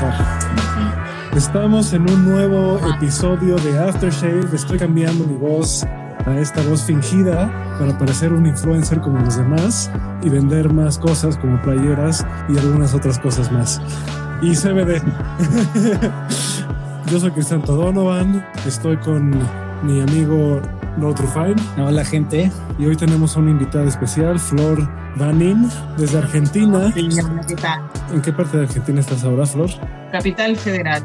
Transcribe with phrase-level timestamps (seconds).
[0.00, 1.44] Pues.
[1.44, 4.54] Estamos en un nuevo episodio de Aftershave.
[4.54, 5.84] Estoy cambiando mi voz
[6.26, 9.90] a esta voz fingida para parecer un influencer como los demás
[10.22, 13.80] y vender más cosas como playeras y algunas otras cosas más.
[14.42, 15.02] Y CBD.
[17.10, 19.30] Yo soy Cristian Donovan, estoy con
[19.82, 20.60] mi amigo
[20.98, 22.50] Lord Rufine Hola gente.
[22.78, 26.92] y hoy tenemos una invitada especial, Flor Vanin, desde Argentina.
[26.94, 27.80] ¿Qué tal?
[28.12, 29.70] ¿En qué parte de Argentina estás ahora, Flor?
[30.12, 31.02] Capital Federal,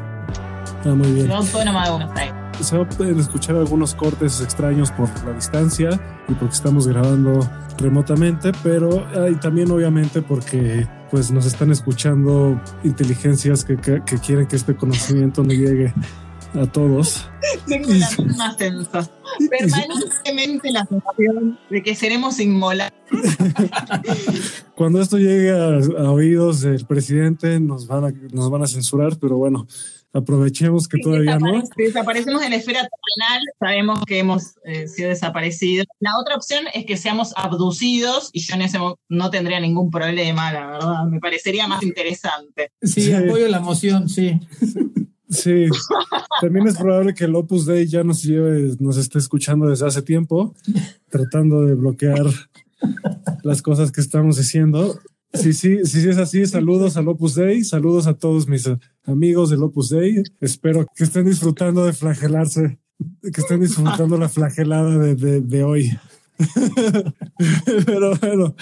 [0.84, 1.26] Ah, muy bien.
[1.26, 2.34] Ciudad Autónoma de Buenos Aires.
[2.60, 5.90] Se va a poder escuchar algunos cortes extraños por la distancia
[6.28, 7.40] y porque estamos grabando
[7.78, 14.18] remotamente, pero ah, y también obviamente porque pues nos están escuchando inteligencias que, que- que
[14.18, 15.92] quieren que este conocimiento no llegue
[16.54, 17.28] a todos.
[17.66, 19.14] Tengo la misma sensación.
[19.50, 22.92] Permanentemente la sensación de que seremos inmolados.
[24.74, 29.16] Cuando esto llegue a, a oídos del presidente nos van a, nos van a censurar,
[29.18, 29.66] pero bueno,
[30.12, 31.46] aprovechemos que todavía no.
[31.62, 35.86] Desaparece- Desaparecemos de la esfera terrenal, sabemos que hemos eh, sido desaparecidos.
[36.00, 39.90] La otra opción es que seamos abducidos y yo en ese momento no tendría ningún
[39.90, 41.04] problema, la verdad.
[41.10, 42.70] Me parecería más interesante.
[42.82, 43.12] Sí, Sí.
[43.12, 44.38] apoyo la moción, sí.
[45.28, 45.66] Sí,
[46.40, 50.02] también es probable que el Opus Dei ya nos lleve, nos esté escuchando desde hace
[50.02, 50.54] tiempo,
[51.08, 52.26] tratando de bloquear
[53.42, 54.98] las cosas que estamos diciendo.
[55.34, 56.46] Sí, sí, sí, sí es así.
[56.46, 58.70] Saludos al Opus Dei, saludos a todos mis
[59.04, 60.22] amigos del Opus Dei.
[60.40, 62.78] Espero que estén disfrutando de flagelarse,
[63.22, 65.98] que estén disfrutando la flagelada de, de, de hoy.
[67.86, 68.54] Pero bueno,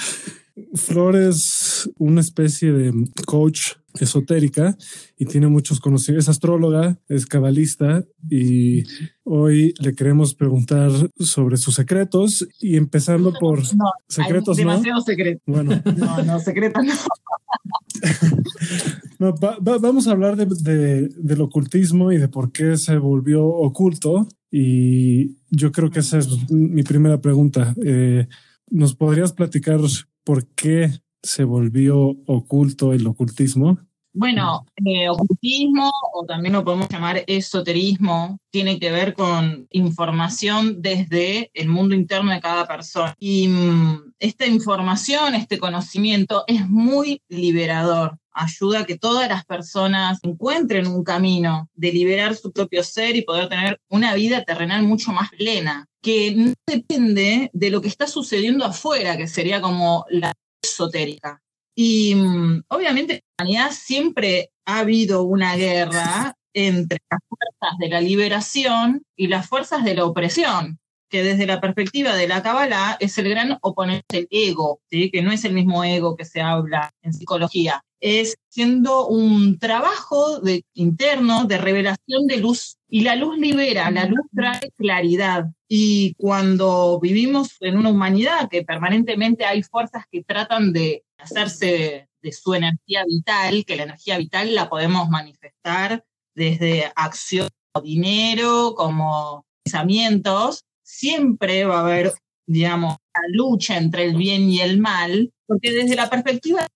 [0.74, 2.92] Flor es una especie de
[3.26, 4.76] coach esotérica
[5.18, 6.26] y tiene muchos conocimientos.
[6.26, 8.84] Es astróloga, es cabalista y
[9.24, 14.70] hoy le queremos preguntar sobre sus secretos y empezando por No, secretos, hay ¿no?
[14.72, 15.42] demasiado secreto.
[15.46, 16.92] Bueno, No, no, secreto no.
[19.18, 22.96] no, va- va- vamos a hablar de, de- del ocultismo y de por qué se
[22.98, 24.28] volvió oculto.
[24.50, 27.74] Y yo creo que esa es mi primera pregunta.
[27.84, 28.28] Eh,
[28.70, 29.80] ¿Nos podrías platicar
[30.24, 30.90] por qué
[31.22, 33.78] se volvió oculto el ocultismo?
[34.16, 41.50] Bueno, eh, ocultismo o también lo podemos llamar esoterismo, tiene que ver con información desde
[41.52, 43.16] el mundo interno de cada persona.
[43.18, 48.16] Y mm, esta información, este conocimiento es muy liberador.
[48.30, 53.22] Ayuda a que todas las personas encuentren un camino de liberar su propio ser y
[53.22, 58.06] poder tener una vida terrenal mucho más plena, que no depende de lo que está
[58.06, 60.32] sucediendo afuera, que sería como la
[60.62, 61.43] esotérica.
[61.74, 67.88] Y mm, obviamente en la humanidad siempre ha habido una guerra entre las fuerzas de
[67.88, 70.78] la liberación y las fuerzas de la opresión,
[71.10, 75.10] que desde la perspectiva de la Kabbalah es el gran oponente del ego, ¿sí?
[75.10, 77.84] que no es el mismo ego que se habla en psicología.
[78.06, 82.76] Es siendo un trabajo de, interno de revelación de luz.
[82.86, 85.46] Y la luz libera, la luz trae claridad.
[85.66, 92.32] Y cuando vivimos en una humanidad que permanentemente hay fuerzas que tratan de hacerse de
[92.32, 96.04] su energía vital, que la energía vital la podemos manifestar
[96.34, 97.48] desde acción,
[97.82, 102.12] dinero, como pensamientos, siempre va a haber,
[102.46, 106.66] digamos, la lucha entre el bien y el mal, porque desde la perspectiva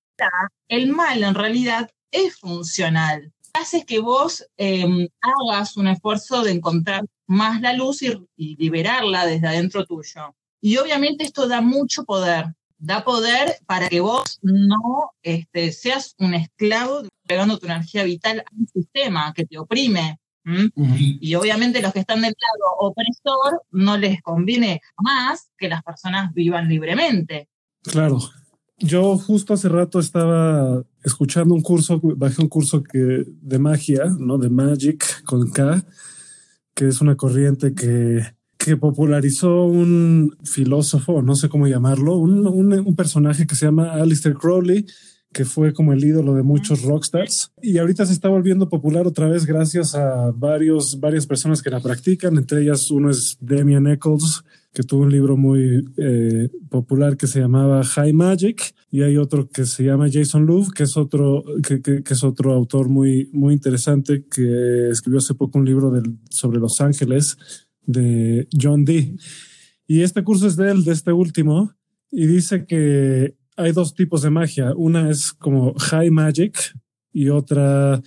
[0.68, 3.32] el mal en realidad es funcional.
[3.52, 9.26] Hace que vos eh, hagas un esfuerzo de encontrar más la luz y, y liberarla
[9.26, 10.34] desde adentro tuyo.
[10.60, 12.46] Y obviamente esto da mucho poder,
[12.78, 18.56] da poder para que vos no este, seas un esclavo pegando tu energía vital a
[18.56, 20.18] un sistema que te oprime.
[20.86, 26.32] Y obviamente los que están del lado opresor no les conviene más que las personas
[26.32, 27.48] vivan libremente.
[27.82, 28.18] Claro.
[28.80, 34.38] Yo justo hace rato estaba escuchando un curso, bajé un curso que de magia, ¿no?
[34.38, 35.84] De Magic con K,
[36.74, 38.22] que es una corriente que,
[38.56, 43.94] que popularizó un filósofo, no sé cómo llamarlo, un, un, un personaje que se llama
[43.94, 44.86] Alistair Crowley,
[45.32, 47.52] que fue como el ídolo de muchos rockstars.
[47.60, 51.80] Y ahorita se está volviendo popular otra vez gracias a varios, varias personas que la
[51.80, 52.36] practican.
[52.36, 54.42] Entre ellas uno es Damian Eccles,
[54.72, 58.74] que tuvo un libro muy eh, popular que se llamaba High Magic.
[58.90, 62.52] Y hay otro que se llama Jason Love, que es otro, que, que, es otro
[62.52, 65.92] autor muy, muy interesante que escribió hace poco un libro
[66.30, 67.36] sobre Los Ángeles
[67.82, 69.16] de John Dee.
[69.86, 71.72] Y este curso es de él, de este último,
[72.10, 74.72] y dice que hay dos tipos de magia.
[74.76, 76.56] Una es como high magic
[77.12, 78.00] y otra,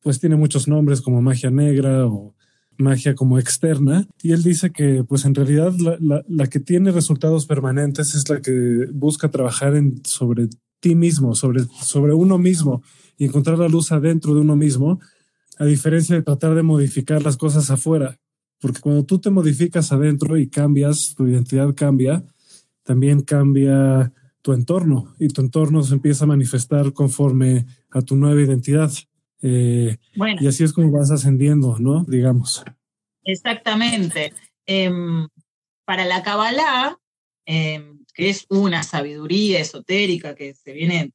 [0.00, 2.34] pues tiene muchos nombres como magia negra o
[2.78, 4.06] magia como externa.
[4.22, 8.86] Y él dice que, pues en realidad, la, que tiene resultados permanentes es la que
[8.92, 10.48] busca trabajar en, sobre
[10.80, 12.82] ti mismo, sobre, sobre uno mismo
[13.16, 15.00] y encontrar la luz adentro de uno mismo,
[15.58, 18.16] a diferencia de tratar de modificar las cosas afuera.
[18.60, 22.24] Porque cuando tú te modificas adentro y cambias, tu identidad cambia,
[22.84, 28.40] también cambia tu entorno y tu entorno se empieza a manifestar conforme a tu nueva
[28.40, 28.90] identidad.
[29.42, 29.96] Eh,
[30.40, 32.04] y así es como vas ascendiendo, ¿no?
[32.04, 32.64] Digamos.
[33.24, 34.32] Exactamente.
[34.66, 35.28] Em,
[35.84, 36.98] para la Kabbalah,
[37.46, 41.12] em, que es una sabiduría esotérica que se viene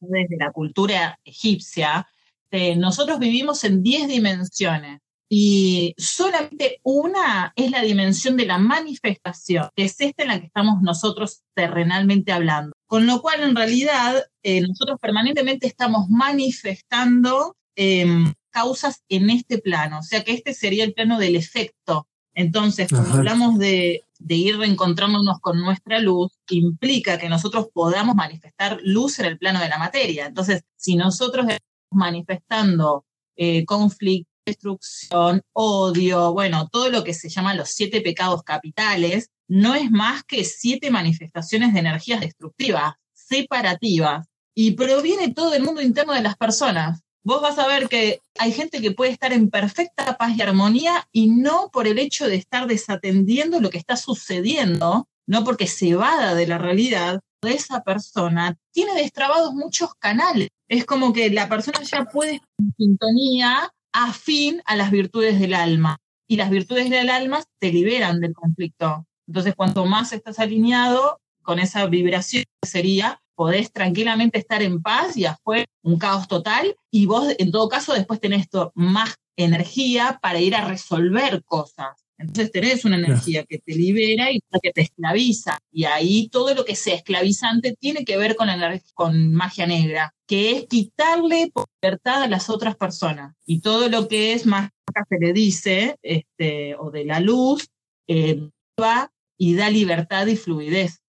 [0.00, 2.06] desde la cultura egipcia,
[2.50, 9.68] eh, nosotros vivimos en 10 dimensiones y solamente una es la dimensión de la manifestación,
[9.74, 12.72] que es esta en la que estamos nosotros terrenalmente hablando.
[12.86, 19.98] Con lo cual, en realidad, eh, nosotros permanentemente estamos manifestando em, causas en este plano,
[19.98, 22.08] o sea que este sería el plano del efecto.
[22.34, 28.80] Entonces, cuando hablamos de, de ir reencontrándonos con nuestra luz, implica que nosotros podamos manifestar
[28.82, 30.26] luz en el plano de la materia.
[30.26, 31.62] Entonces, si nosotros estamos
[31.92, 33.04] manifestando
[33.36, 39.74] eh, conflicto, destrucción, odio, bueno, todo lo que se llama los siete pecados capitales, no
[39.74, 46.12] es más que siete manifestaciones de energías destructivas, separativas, y proviene todo del mundo interno
[46.12, 47.00] de las personas.
[47.24, 51.08] Vos vas a ver que hay gente que puede estar en perfecta paz y armonía
[51.10, 55.94] y no por el hecho de estar desatendiendo lo que está sucediendo, no porque se
[55.94, 60.48] vada de la realidad, de esa persona tiene destrabados muchos canales.
[60.68, 65.54] Es como que la persona ya puede estar en sintonía afín a las virtudes del
[65.54, 65.98] alma.
[66.26, 69.06] Y las virtudes del alma te liberan del conflicto.
[69.26, 75.26] Entonces, cuanto más estás alineado con esa vibración, sería, podés tranquilamente estar en paz y
[75.26, 76.76] afuera un caos total.
[76.90, 82.04] Y vos, en todo caso, después tenés más energía para ir a resolver cosas.
[82.16, 85.58] Entonces tenés una energía que te libera y que te esclaviza.
[85.72, 88.48] Y ahí todo lo que sea esclavizante tiene que ver con,
[88.94, 91.50] con magia negra, que es quitarle
[91.82, 93.34] libertad a las otras personas.
[93.44, 94.70] Y todo lo que es magia
[95.08, 97.66] se le dice, este, o de la luz,
[98.06, 98.48] eh,
[98.80, 101.00] va y da libertad y fluidez.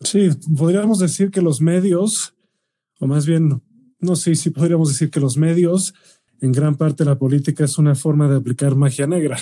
[0.00, 2.34] Sí, podríamos decir que los medios,
[3.00, 3.62] o más bien,
[3.98, 5.94] no sé si podríamos decir que los medios,
[6.40, 9.38] en gran parte la política es una forma de aplicar magia negra.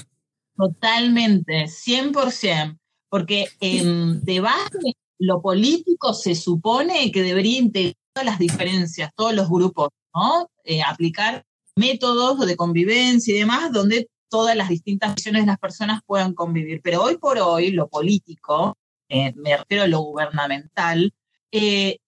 [0.57, 2.79] Totalmente, 100%,
[3.09, 9.89] porque en debate lo político se supone que debería integrar las diferencias, todos los grupos,
[10.15, 10.49] ¿no?
[10.65, 11.45] Eh, aplicar
[11.77, 16.81] métodos de convivencia y demás donde todas las distintas visiones de las personas puedan convivir.
[16.83, 18.77] Pero hoy por hoy lo político,
[19.15, 21.15] eh, me refiero a lo gubernamental,
[21.53, 21.99] eh,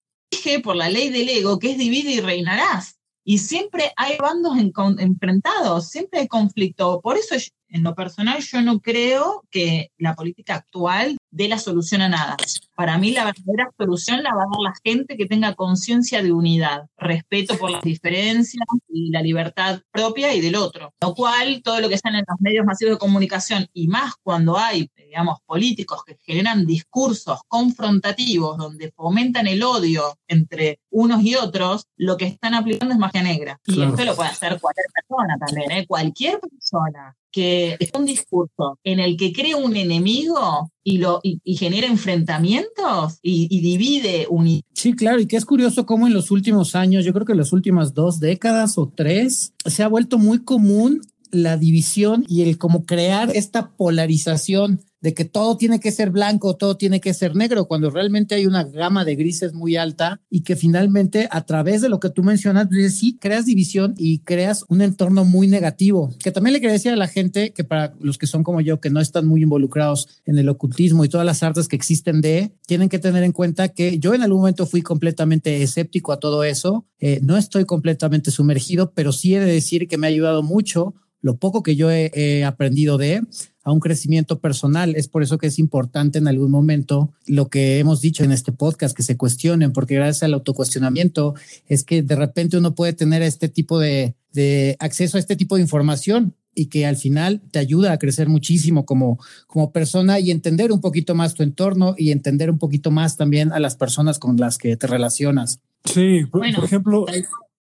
[0.63, 2.99] por la ley del ego que es divide y reinarás.
[3.25, 7.01] Y siempre hay bandos enfrentados, siempre hay conflicto.
[7.01, 7.35] Por eso
[7.77, 12.37] en lo personal yo no creo que la política actual dé la solución a nada.
[12.75, 16.33] Para mí la verdadera solución la va a dar la gente que tenga conciencia de
[16.33, 20.95] unidad, respeto por las diferencias y la libertad propia y del otro.
[21.03, 24.57] Lo cual todo lo que están en los medios masivos de comunicación y más cuando
[24.57, 31.85] hay, digamos, políticos que generan discursos confrontativos donde fomentan el odio entre unos y otros,
[31.97, 33.61] lo que están aplicando es magia negra.
[33.67, 35.87] Y esto lo puede hacer cualquier persona también, ¿eh?
[35.87, 41.57] cualquier persona que es un discurso en el que crea un enemigo y, lo, y,
[41.57, 44.63] genera enfrentamientos y, divide un...
[44.73, 47.39] Sí, claro, y que es curioso cómo en los últimos años, yo creo que en
[47.39, 52.57] las últimas dos décadas o tres, se ha vuelto muy común la división y el
[52.57, 57.37] cómo crear esta polarización de que todo tiene que ser blanco, todo tiene que ser
[57.37, 61.83] negro, cuando realmente hay una gama de grises muy alta y que finalmente a través
[61.83, 66.33] de lo que tú mencionas, sí, creas división y creas un entorno muy negativo, que
[66.33, 68.91] también le quería decir a la gente que para los que son como yo, que
[68.91, 72.89] no están muy involucrados en el ocultismo y todas las artes que existen de, tienen
[72.89, 76.87] que tener en cuenta que yo en algún momento fui completamente escéptico a todo eso,
[76.99, 80.95] eh, no estoy completamente sumergido, pero sí he de decir que me ha ayudado mucho
[81.21, 83.23] lo poco que yo he, aprendido de
[83.67, 84.95] a un crecimiento personal.
[84.95, 88.53] Es por eso que es importante en algún momento lo que hemos dicho en este
[88.53, 91.35] podcast, que se cuestionen, porque gracias al autocuestionamiento
[91.67, 95.57] es que de repente uno puede tener este tipo de, de acceso a este tipo
[95.57, 99.19] de información y que al final te ayuda a crecer muchísimo como,
[99.49, 103.53] como persona y entender un poquito más tu entorno y entender un poquito más también
[103.53, 105.61] a las personas con las que te relacionas.
[105.85, 107.05] Sí, por, ejemplo,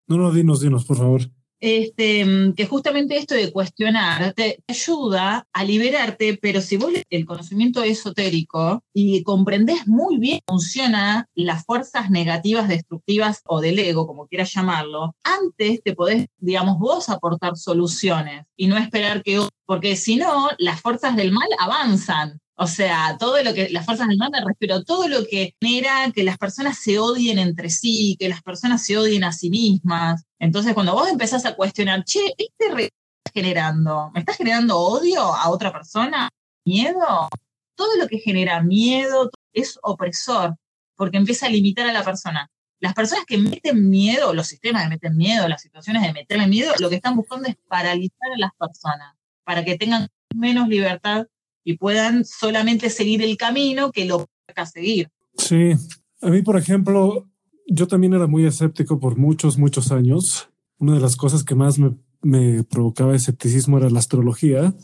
[0.09, 1.31] no, no, dinos, dinos, por favor.
[1.63, 7.25] Este, mm, que justamente esto de cuestionar te, ayuda a liberarte, pero si vos el
[7.25, 14.07] conocimiento esotérico y comprendés muy bien cómo funcionan las fuerzas negativas, destructivas o del ego,
[14.07, 19.97] como quieras llamarlo, antes te podés, digamos, vos aportar soluciones y no esperar que, porque
[19.97, 22.42] si no, las fuerzas del mal avanzan.
[22.55, 26.13] O sea, todo lo que, las fuerzas del mal me refiero, todo lo que genera
[26.15, 30.25] que las personas se odien entre sí, que las personas se odien a sí mismas.
[30.39, 32.91] Entonces, cuando vos empezás a cuestionar, che, ¿qué estás
[33.33, 34.11] generando?
[34.13, 36.29] ¿Me estás generando odio a otra persona?
[36.65, 37.29] ¿Miedo?
[37.75, 40.57] Todo lo que genera miedo es opresor,
[40.95, 42.51] porque empieza a limitar a la persona.
[42.81, 46.75] Las personas que meten miedo, los sistemas que meten miedo, las situaciones de meterle miedo,
[46.81, 51.27] lo que están buscando es paralizar a las personas, para que tengan menos libertad
[51.65, 55.09] y puedan solamente seguir el camino que lo a seguir.
[55.37, 55.73] Sí,
[56.21, 57.29] a mí, por ejemplo,
[57.67, 60.51] yo también era muy escéptico por muchos, muchos años.
[60.79, 64.75] Una de las cosas que más me, me provocaba escepticismo era la astrología,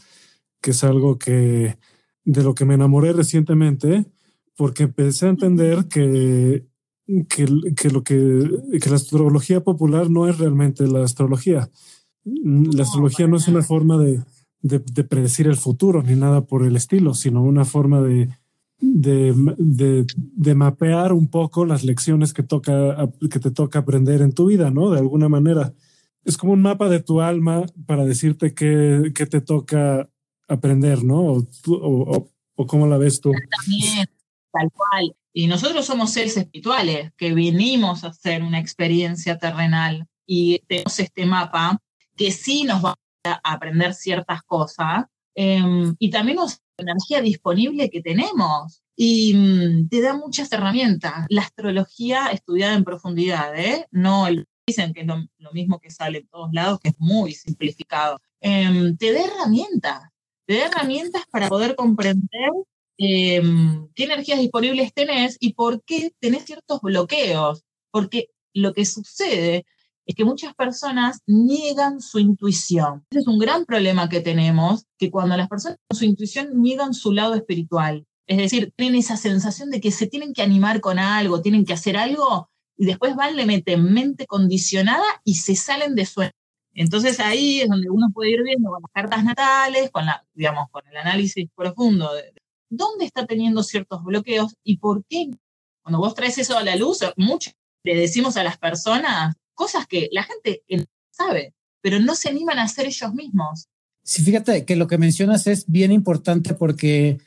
[0.61, 1.78] que es algo que
[2.25, 4.06] de lo que me enamoré recientemente,
[4.56, 6.66] porque empecé a entender que,
[7.28, 8.50] que, que lo que,
[8.82, 11.70] que la astrología popular no es realmente la astrología.
[12.25, 14.23] La astrología no es una forma de,
[14.60, 18.28] de, predecir el futuro ni nada por el estilo, sino una forma de,
[18.80, 19.34] de,
[20.16, 24.70] de, mapear un poco las lecciones que, toca, que te toca aprender en tu vida,
[24.70, 24.90] ¿no?
[24.90, 25.72] De alguna manera.
[26.24, 30.10] Es como un mapa de tu alma para decirte qué, qué te toca
[30.48, 31.20] aprender, ¿no?
[31.20, 33.32] O, o, o, cómo la ves tú.
[33.32, 34.06] También,
[34.52, 35.16] tal cual.
[35.32, 41.24] Y nosotros somos seres espirituales que vinimos a hacer una experiencia terrenal y tenemos este
[41.24, 41.80] mapa
[42.16, 42.94] que sí nos va
[43.25, 46.46] aprender ciertas cosas em, y también la
[46.78, 48.82] energía disponible que tenemos.
[48.96, 51.26] Y mm, te da muchas herramientas.
[51.28, 53.87] La astrología estudiada en profundidad, ¿eh?
[53.90, 54.26] No
[54.66, 58.20] dicen que es lo, mismo que sale en todos lados, que es muy simplificado.
[58.40, 60.02] Em, te da herramientas,
[60.46, 62.50] te da herramientas para poder comprender
[62.98, 67.64] em, qué energías disponibles tenés y por qué tenés ciertos bloqueos.
[67.90, 69.64] Porque lo que sucede
[70.08, 73.04] es que muchas personas niegan su intuición.
[73.10, 76.94] Ese es un gran problema que tenemos, que cuando las personas con su intuición niegan
[76.94, 78.06] su lado espiritual.
[78.26, 81.74] Es decir, tienen esa sensación de que se tienen que animar con algo, tienen que
[81.74, 82.48] hacer algo,
[82.78, 86.22] y después van, le meten mente condicionada y se salen de su...
[86.72, 90.70] Entonces ahí es donde uno puede ir viendo con las cartas natales, con, la, digamos,
[90.70, 92.32] con el análisis profundo de,
[92.70, 95.30] dónde está teniendo ciertos bloqueos y por qué.
[95.82, 97.50] Cuando vos traes eso a la luz, mucho
[97.84, 100.62] le decimos a las personas, cosas que la gente
[101.10, 103.68] sabe, pero no se animan a hacer ellos mismos.
[104.04, 107.18] Sí, fíjate que lo que mencionas es bien importante porque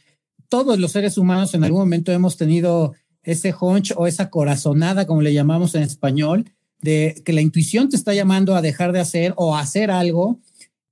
[0.48, 5.22] todos los seres humanos en algún momento hemos tenido ese hunch o esa corazonada, como
[5.22, 6.50] le llamamos en español,
[6.82, 10.40] de que la intuición te está llamando a dejar de hacer o hacer algo,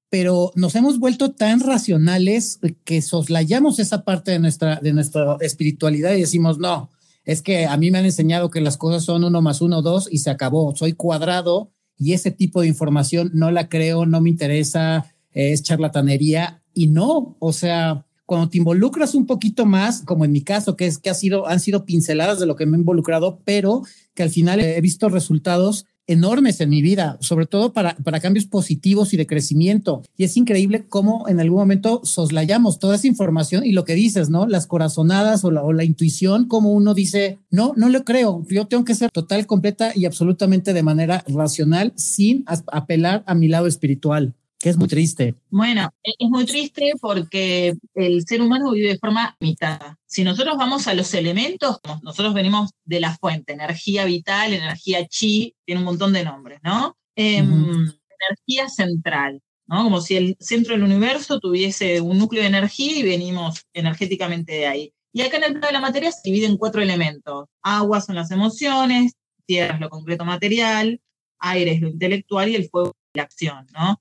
[0.10, 6.14] pero nos hemos vuelto tan racionales que soslayamos esa parte de nuestra, de nuestra espiritualidad
[6.14, 6.90] y decimos, no,
[7.30, 10.08] es que a mí me han enseñado que las cosas son uno más uno, dos
[10.12, 10.76] y se acabó.
[10.76, 16.64] Soy cuadrado y ese tipo de información no la creo, no me interesa, es charlatanería
[16.74, 20.88] y no, o sea, cuando te involucras un poquito más, como en mi caso, que
[20.88, 23.84] es que ha sido, han sido pinceladas de lo que me he involucrado, pero
[24.16, 28.46] que al final he visto resultados enormes en mi vida, sobre todo para, para cambios
[28.46, 30.04] positivos y de crecimiento.
[30.18, 34.30] Y es increíble cómo en algún momento soslayamos toda esa información y lo que dices,
[34.30, 34.48] ¿no?
[34.48, 38.68] Las corazonadas o la, o la intuición, como uno dice, no, no lo creo, yo
[38.68, 43.68] tengo que ser total, completa y absolutamente de manera racional sin apelar a mi lado
[43.68, 45.36] espiritual que es muy triste.
[45.50, 49.98] Bueno, e-, es muy triste porque el ser humano vive de forma limitada.
[50.06, 55.56] Si nosotros vamos a los elementos, nosotros venimos de la fuente, energía vital, energía chi,
[55.66, 56.98] tiene un montón de nombres, ¿no?
[57.16, 57.90] Em,
[58.20, 59.84] energía central, ¿no?
[59.84, 64.68] Como si el centro del universo tuviese un núcleo de energía y venimos energéticamente de
[64.68, 64.94] ahí.
[65.14, 67.46] Y acá en el plano de la materia se divide en cuatro elementos.
[67.64, 69.14] Agua son las emociones,
[69.46, 71.02] tierra es lo concreto material,
[71.40, 74.00] aire es lo intelectual y el fuego es la acción, ¿no?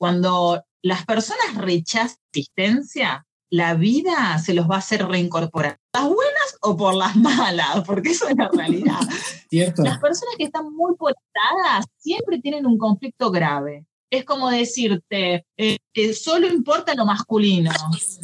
[0.00, 5.76] Cuando las personas rechazan existencia, la vida se los va a hacer reincorporar.
[5.92, 7.82] ¿Las buenas o por las malas?
[7.84, 8.98] Porque eso es la realidad.
[9.50, 13.84] Las personas que están muy polarizadas siempre tienen un conflicto grave.
[14.08, 17.70] Es como decirte eh, que solo importa lo masculino.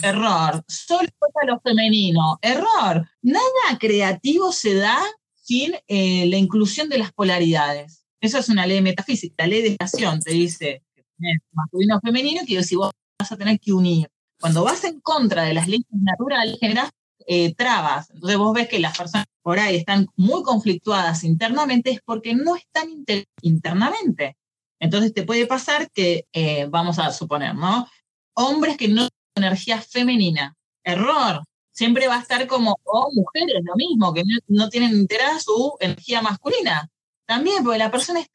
[0.03, 0.65] Error.
[0.69, 2.39] Solo importa lo femenino.
[2.41, 3.07] Error.
[3.21, 4.99] Nada creativo se da
[5.35, 8.05] sin eh, la inclusión de las polaridades.
[8.21, 9.35] Eso es una ley metafísica.
[9.45, 10.86] La ley de estación te dice
[11.53, 14.09] masculino o femenino, que si vos vas a tener que unir.
[14.41, 16.91] Cuando vas en contra de las leyes naturales, generas
[17.27, 18.11] eh, trabas.
[18.11, 22.57] Entonces vos ves que las personas por ahí están muy conflictuadas internamente, es porque no
[22.57, 22.89] están
[23.43, 24.37] internamente.
[24.79, 27.89] Entonces te puede pasar que, eh, vamos a suponer, ¿no?
[28.35, 30.55] Hombres que no tienen energía femenina.
[30.85, 31.43] Error.
[31.73, 36.23] Siempre va a estar como, o mujeres, lo mismo, que no, tienen enterada su energía
[36.23, 36.89] masculina.
[37.27, 38.29] También, porque la persona es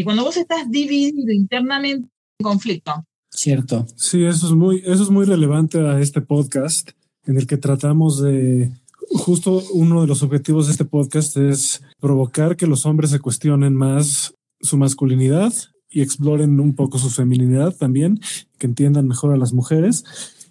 [0.00, 3.04] y cuando vos estás dividido internamente, en conflicto.
[3.30, 3.86] Cierto.
[3.96, 6.92] Sí, eso es muy, eso es muy relevante a este podcast
[7.26, 8.72] en el que tratamos de
[9.10, 13.74] justo uno de los objetivos de este podcast es provocar que los hombres se cuestionen
[13.74, 15.52] más su masculinidad
[15.90, 18.20] y exploren un poco su feminidad también,
[18.56, 20.04] que entiendan mejor a las mujeres.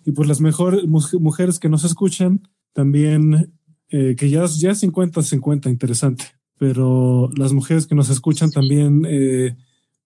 [0.05, 3.51] Y pues las mejores mujeres que nos escuchan también,
[3.89, 9.55] eh, que ya, ya 50-50, interesante pero las mujeres que nos escuchan también, eh,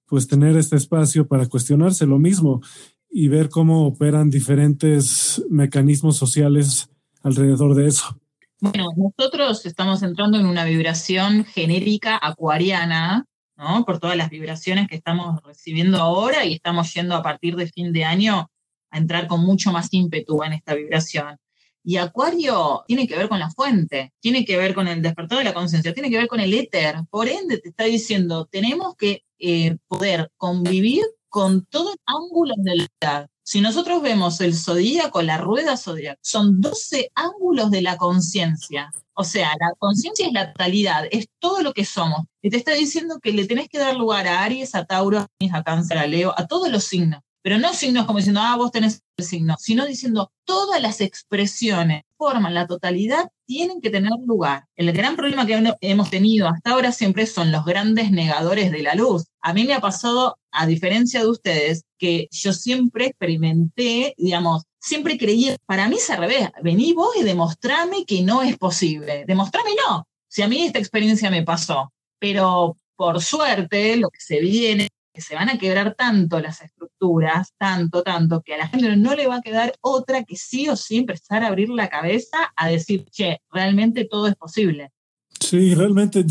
[0.05, 2.61] pues tener este espacio para cuestionarse lo mismo
[3.09, 6.89] y ver cómo operan diferentes mecanismos sociales
[7.23, 8.19] alrededor de eso.
[8.59, 13.25] Bueno, nosotros estamos entrando en una vibración genérica acuariana,
[13.57, 13.83] ¿no?
[13.83, 17.91] Por todas las vibraciones que estamos recibiendo ahora y estamos yendo a partir de fin
[17.91, 18.49] de año
[18.91, 21.37] a entrar con mucho más ímpetu en esta vibración.
[21.83, 25.43] Y Acuario tiene que ver con la fuente, tiene que ver con el despertar de
[25.43, 26.95] la conciencia, tiene que ver con el éter.
[27.09, 32.75] Por ende, te está diciendo, tenemos que eh, poder convivir con todo el ángulo de
[32.75, 33.29] la realidad.
[33.45, 38.89] Si nosotros vemos el zodíaco, la rueda zodíaca, son 12 ángulos de la conciencia.
[39.13, 42.21] O sea, la conciencia es la totalidad, es todo lo que somos.
[42.41, 45.63] Y te está diciendo que le tenés que dar lugar a Aries, a Tauro, a
[45.63, 49.03] Cáncer, a Leo, a todos los signos pero no signos como diciendo, ah, vos tenés
[49.17, 54.65] el signo, sino diciendo todas las expresiones forman la totalidad tienen que tener lugar.
[54.75, 58.95] El gran problema que hemos tenido hasta ahora siempre son los grandes negadores de la
[58.95, 59.25] luz.
[59.41, 65.17] A mí me ha pasado, a diferencia de ustedes, que yo siempre experimenté, digamos, siempre
[65.17, 69.25] creí, para mí es al revés, vení vos y demostrame que no es posible.
[69.27, 70.07] Demostrame no.
[70.29, 75.21] Si a mí esta experiencia me pasó, pero por suerte lo que se viene que
[75.21, 79.27] se van a quebrar tanto las estructuras, tanto, tanto, que a la gente no le
[79.27, 83.05] va a quedar otra que sí o sí empezar a abrir la cabeza a decir,
[83.11, 84.91] che, realmente todo es posible.
[85.39, 86.25] Sí, realmente.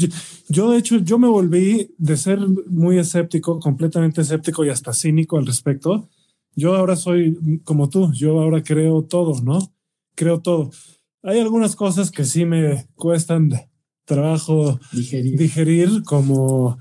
[0.49, 5.39] Yo, de hecho, yo me volví de ser muy escéptico, completamente escéptico y hasta cínico
[5.39, 6.09] al respecto.
[6.55, 9.73] Yo ahora soy como tú, yo ahora creo todo, ¿no?
[10.15, 10.71] Creo todo.
[11.23, 13.51] Hay algunas cosas que sí me cuestan
[14.05, 16.79] trabajo digerir, digerir como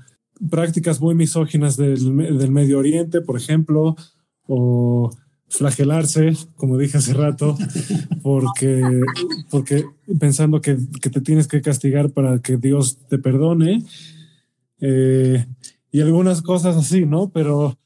[0.50, 3.96] prácticas muy misóginas del, Medio Oriente, por ejemplo,
[4.46, 5.10] o
[5.48, 7.56] flagelarse, como dije hace rato,
[8.22, 8.82] porque,
[9.50, 9.84] porque
[10.18, 13.84] pensando que, te tienes que castigar para que Dios te perdone,
[14.80, 15.46] eh,
[15.90, 17.28] y algunas cosas así, ¿no?
[17.30, 17.78] Pero,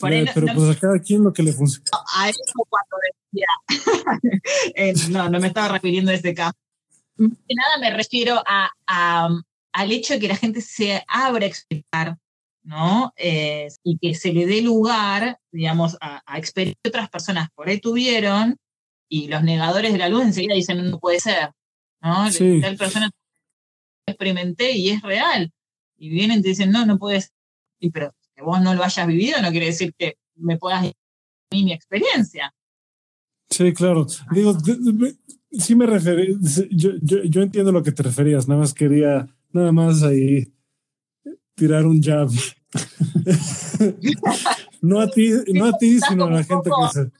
[0.00, 1.90] pero, pues a cada quien lo que le funciona.
[2.16, 3.46] A eso cuando decía,
[4.76, 6.56] eh, no, no me estaba refiriendo a ese caso.
[7.18, 9.28] Nada, me refiero a,
[9.76, 12.16] al hecho de que la gente se abra a explicar,
[12.62, 13.12] ¿no?
[13.16, 17.68] Eh, y que se le dé lugar, digamos, a, a experiencias que otras personas por
[17.68, 18.56] ahí tuvieron,
[19.08, 21.50] y los negadores de la luz enseguida dicen, no puede ser,
[22.00, 22.30] ¿no?
[22.30, 22.60] Sí.
[22.60, 23.10] Tal persona
[24.06, 25.52] experimenté y es real.
[25.98, 27.32] Y vienen y te dicen, no, no puedes.
[27.78, 30.92] Y pero que vos no lo hayas vivido no quiere decir que me puedas a
[31.52, 32.52] mí mi experiencia.
[33.50, 34.06] Sí, claro.
[34.32, 34.56] Digo,
[35.52, 36.36] sí me referí,
[36.70, 40.52] yo, yo, yo, entiendo lo que te referías, nada más quería nada más ahí
[41.54, 42.28] tirar un jab.
[44.82, 47.10] no a ti, no a ti, sino a la gente que se...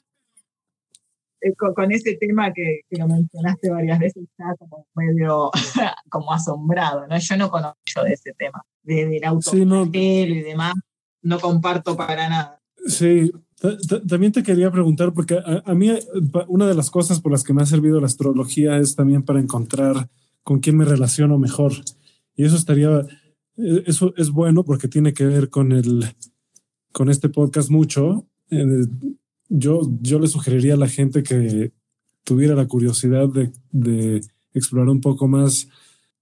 [1.42, 5.50] Eh, con, ese tema que, que, lo mencionaste varias veces, está como medio
[6.10, 7.18] como asombrado, ¿no?
[7.18, 10.74] Yo no conozco de ese tema, de, del auto sí, y demás,
[11.22, 12.60] no comparto para nada.
[12.86, 13.32] Sí,
[14.08, 15.90] también te quería preguntar, porque a, a, mí
[16.48, 19.40] una de las cosas por las que me ha servido la astrología es también para
[19.40, 20.08] encontrar
[20.42, 21.72] con quién me relaciono mejor.
[22.36, 23.00] Y eso estaría,
[23.56, 26.04] eh, eso es bueno porque tiene que ver con el,
[26.92, 28.26] con este podcast mucho.
[29.48, 31.72] yo, yo le sugeriría a la gente que
[32.24, 34.20] tuviera la curiosidad de, de
[34.52, 35.68] explorar un poco más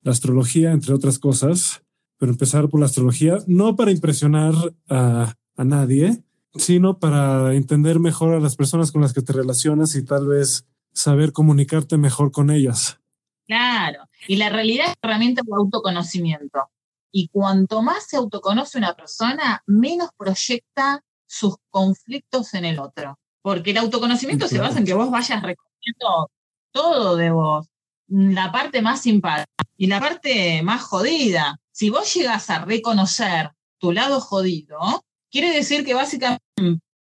[0.03, 1.83] la astrología, entre otras cosas,
[2.19, 4.55] pero empezar por la astrología, no para impresionar
[4.89, 6.23] a, a nadie,
[6.57, 10.67] sino para entender mejor a las personas con las que te relacionas y tal vez
[10.93, 13.01] saber comunicarte mejor con ellas.
[13.47, 16.71] Claro, y la realidad es herramienta de autoconocimiento.
[17.13, 23.19] Y cuanto más se autoconoce una persona, menos proyecta sus conflictos en el otro.
[23.43, 26.31] Porque el autoconocimiento se basa en que vos vayas reconociendo
[26.73, 27.69] todo de vos,
[28.09, 31.61] la parte más simpática y la parte más jodida.
[31.71, 36.43] Si vos llegas a reconocer tu lado jodido, quiere decir que básicamente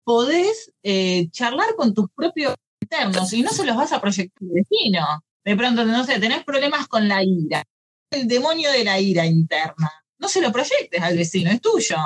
[0.03, 4.53] podés eh, charlar con tus propios internos y no se los vas a proyectar al
[4.53, 5.05] vecino.
[5.43, 7.63] De pronto, no sé, tenés problemas con la ira.
[8.11, 9.91] El demonio de la ira interna.
[10.17, 11.97] No se lo proyectes al vecino, es tuyo.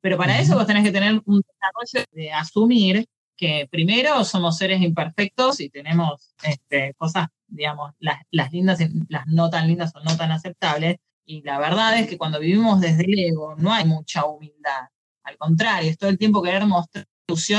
[0.00, 4.80] Pero para eso vos tenés que tener un desarrollo de asumir que primero somos seres
[4.82, 10.16] imperfectos y tenemos este, cosas, digamos, las, las lindas las no tan lindas o no
[10.16, 10.96] tan aceptables.
[11.24, 14.88] Y la verdad es que cuando vivimos desde el ego no hay mucha humildad.
[15.22, 17.06] Al contrario, es todo el tiempo querer mostrar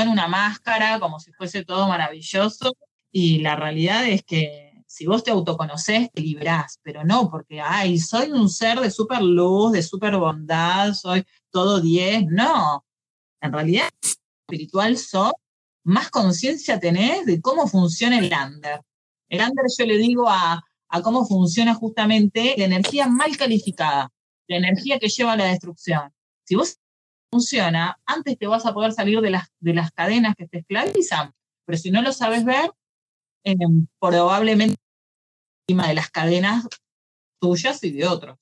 [0.08, 2.76] una máscara, como si fuese todo maravilloso.
[3.12, 8.00] Y la realidad es que si vos te autoconoces, te librás, pero no porque, ay,
[8.00, 12.24] soy un ser de super luz, de super bondad, soy todo 10.
[12.26, 12.84] No.
[13.40, 15.30] En realidad, espiritual sos,
[15.84, 18.80] más conciencia tenés de cómo funciona el under.
[19.28, 24.10] El under yo le digo a, a cómo funciona justamente la energía mal calificada,
[24.48, 26.12] la energía que lleva a la destrucción.
[26.42, 26.80] Si vos
[27.30, 31.32] funciona, antes te vas a poder salir de las, de las cadenas que te esclavizan.
[31.64, 32.72] Pero si no lo sabes ver,
[33.44, 33.54] eh,
[34.00, 34.76] probablemente
[35.66, 36.66] encima de las cadenas
[37.40, 38.36] tuyas y de otros.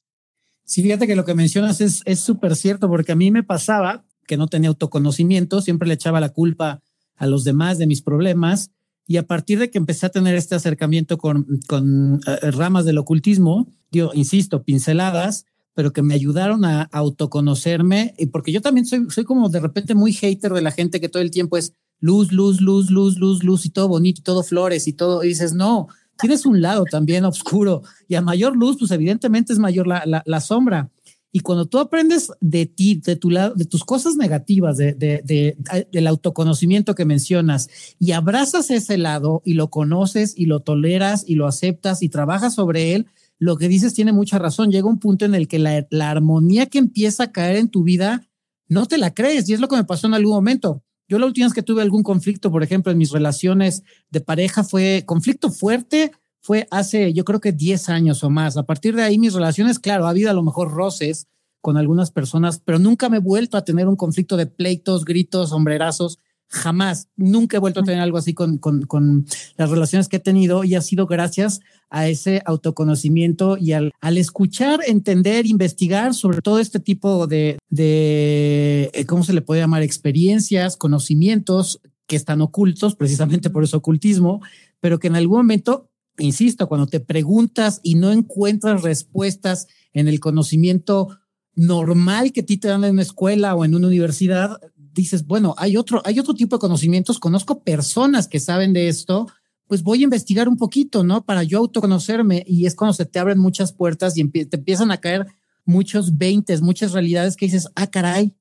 [0.64, 4.36] Sí, fíjate que lo que mencionas es súper cierto, porque a mí me pasaba que
[4.36, 6.82] no tenía autoconocimiento, siempre le echaba la culpa
[7.16, 8.70] a los demás de mis problemas,
[9.06, 12.20] y a partir de que empecé a tener este acercamiento con, con uh,
[12.52, 18.60] ramas del ocultismo, yo insisto, pinceladas, pero que me ayudaron a autoconocerme, y porque yo
[18.60, 21.56] también soy, soy como de repente muy hater de la gente que todo el tiempo
[21.56, 25.24] es luz, luz, luz, luz, luz, luz y todo bonito, y todo flores y todo,
[25.24, 29.58] y dices, no, tienes un lado también oscuro y a mayor luz, pues evidentemente es
[29.58, 30.90] mayor la, la, sombra.
[31.30, 35.22] Y cuando tú aprendes de ti, de tu lado, de tus cosas negativas, de, de,
[35.24, 35.56] de,
[35.92, 41.34] del autoconocimiento que mencionas, y abrazas ese lado y lo conoces y lo toleras y
[41.34, 43.06] lo aceptas y trabajas sobre él,
[43.38, 44.72] lo que dices tiene mucha razón.
[44.72, 47.84] Llega un punto en el que la, la, armonía que empieza a caer en tu
[47.84, 48.26] vida
[48.68, 49.48] no te la crees.
[49.48, 50.82] Y es lo que me pasó en algún momento.
[51.08, 54.62] Yo la última vez que tuve algún conflicto, por ejemplo, en mis relaciones de pareja
[54.62, 58.56] fue conflicto fuerte, fue hace yo creo que 10 años o más.
[58.56, 61.26] A partir de ahí mis relaciones, claro, ha habido a lo mejor roces
[61.60, 65.50] con algunas personas, pero nunca me he vuelto a tener un conflicto de pleitos, gritos,
[65.50, 66.18] sombrerazos
[66.48, 70.20] jamás, nunca he vuelto a tener algo así con, con, con, las relaciones que he
[70.20, 76.40] tenido y ha sido gracias a ese autoconocimiento y al, al escuchar, entender, investigar sobre
[76.40, 79.82] todo este tipo de, de, eh, ¿cómo se le puede llamar?
[79.82, 84.40] Experiencias, conocimientos que están ocultos, precisamente por eso ocultismo,
[84.80, 90.20] pero que en algún momento, insisto, cuando te preguntas y no encuentras respuestas en el
[90.20, 91.18] conocimiento
[91.54, 95.54] normal que a ti te dan en una escuela o en una universidad, dices, bueno,
[95.58, 99.28] hay otro, hay otro tipo de conocimientos, conozco personas que saben de esto,
[99.68, 101.24] pues voy a investigar un poquito, ¿no?
[101.24, 104.96] Para yo autoconocerme y es cuando se te abren muchas puertas y te empiezan a
[104.98, 105.26] caer
[105.64, 108.34] muchos veintes, muchas realidades que dices, ah, caray,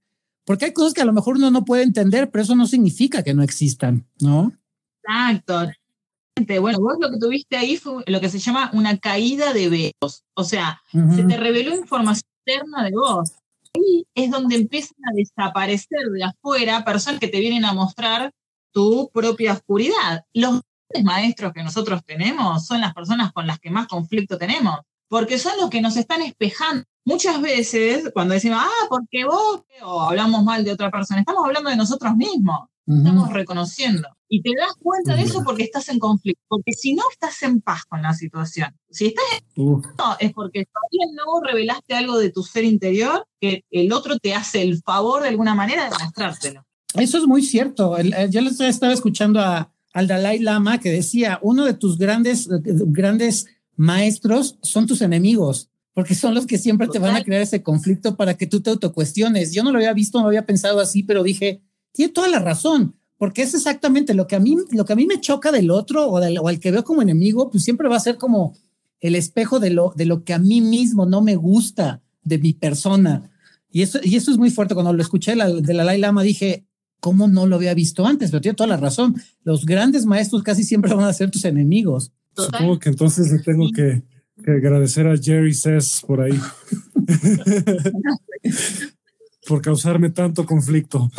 [0.45, 3.21] porque hay cosas que a lo mejor uno no puede entender, pero eso no significa
[3.21, 4.53] que no existan, ¿no?
[5.03, 5.69] Exacto.
[6.61, 10.23] Bueno, vos lo que tuviste ahí fue lo que se llama una caída de velos,
[10.35, 11.15] o sea, uh -huh.
[11.15, 13.31] se te reveló información interna de vos
[13.77, 18.31] ahí es donde empiezan a desaparecer de afuera personas que te vienen a mostrar
[18.71, 20.25] tu propia oscuridad.
[20.33, 20.61] Los
[21.03, 25.53] maestros que nosotros tenemos son las personas con las que más conflicto tenemos, porque son
[25.59, 26.83] los que nos están espejando.
[27.05, 31.69] Muchas veces, cuando decimos, ah, porque vos, o hablamos mal de otra persona, estamos hablando
[31.69, 32.97] de nosotros mismos, uh -huh.
[32.97, 34.09] estamos reconociendo.
[34.29, 37.61] Y te das cuenta de eso porque estás en conflicto, porque si no estás en
[37.61, 39.23] paz con la situación, si estás
[39.55, 39.81] en uh.
[39.97, 44.35] no, es porque todavía no revelaste algo de tu ser interior que el otro te
[44.35, 46.65] hace el favor de alguna manera de mostrártelo.
[46.93, 47.97] Eso es muy cierto.
[48.29, 53.47] Yo les estaba escuchando a, al Dalai Lama que decía, uno de tus grandes, grandes
[53.75, 57.01] maestros son tus enemigos, porque son los que siempre Total.
[57.01, 59.53] te van a crear ese conflicto para que tú te autocuestiones.
[59.53, 62.97] Yo no lo había visto, no había pensado así, pero dije, tiene toda la razón
[63.17, 66.07] porque es exactamente lo que a mí, lo que a mí me choca del otro
[66.09, 68.55] o, del, o al que veo como enemigo, pues siempre va a ser como
[68.99, 72.53] el espejo de lo, de lo que a mí mismo no me gusta de mi
[72.53, 73.31] persona.
[73.71, 74.75] Y eso, y eso es muy fuerte.
[74.75, 76.65] Cuando lo escuché la, de la Dalai Lama, dije,
[76.99, 78.31] ¿cómo no lo había visto antes?
[78.31, 79.15] Pero tiene toda la razón.
[79.43, 82.11] Los grandes maestros casi siempre van a ser tus enemigos.
[82.33, 82.59] Total.
[82.59, 84.03] Supongo que entonces le tengo que,
[84.43, 86.39] que agradecer a Jerry Cess por ahí.
[89.47, 91.09] por causarme tanto conflicto.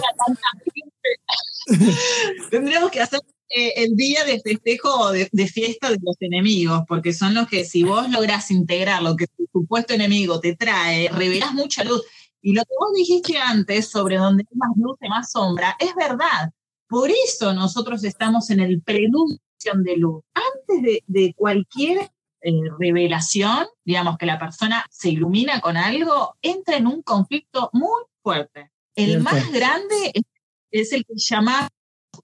[2.51, 7.12] Tendríamos que hacer eh, el día de festejo de, de, fiesta de los enemigos, porque
[7.14, 11.55] son los que si vos lográs integrar lo que tu supuesto enemigo te trae, revelás
[11.55, 12.03] mucha luz.
[12.40, 15.94] Y lo que vos dijiste antes sobre donde hay más luz y más sombra, es
[15.94, 16.53] verdad.
[16.88, 19.38] Por eso nosotros estamos en el preludio
[19.74, 20.22] de luz.
[20.35, 26.77] Antes de, de cualquier eh, revelación, digamos que la persona se ilumina con algo, entra
[26.77, 28.70] en un conflicto muy fuerte.
[28.94, 30.22] El más grande es
[30.70, 31.68] es el que llama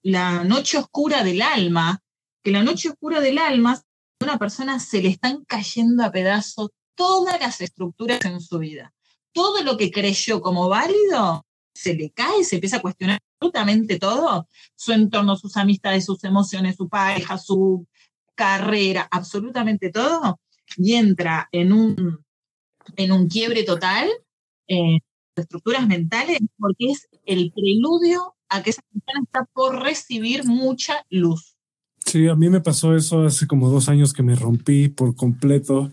[0.02, 2.02] la noche oscura del alma,
[2.42, 6.70] que la noche oscura del alma, a una persona se le están cayendo a pedazos
[6.94, 8.92] todas las estructuras en su vida.
[9.34, 11.44] Todo lo que creyó como válido
[11.74, 16.76] se le cae, se empieza a cuestionar absolutamente todo, su entorno, sus amistades, sus emociones,
[16.76, 17.86] su pareja, su
[18.34, 20.40] carrera, absolutamente todo,
[20.78, 22.24] y entra en un,
[22.96, 24.08] en un quiebre total
[24.66, 25.00] en
[25.36, 31.56] estructuras mentales porque es el preludio a que esa persona está por recibir mucha luz.
[32.04, 35.90] Sí, a mí me pasó eso hace como dos años que me rompí por completo,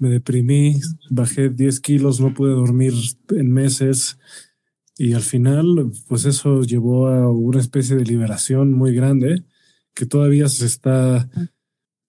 [0.00, 2.92] me deprimí, bajé 10 kilos, no pude dormir
[3.30, 4.18] en meses
[4.96, 9.44] y al final, pues eso llevó a una especie de liberación muy grande
[9.94, 11.28] que todavía se está,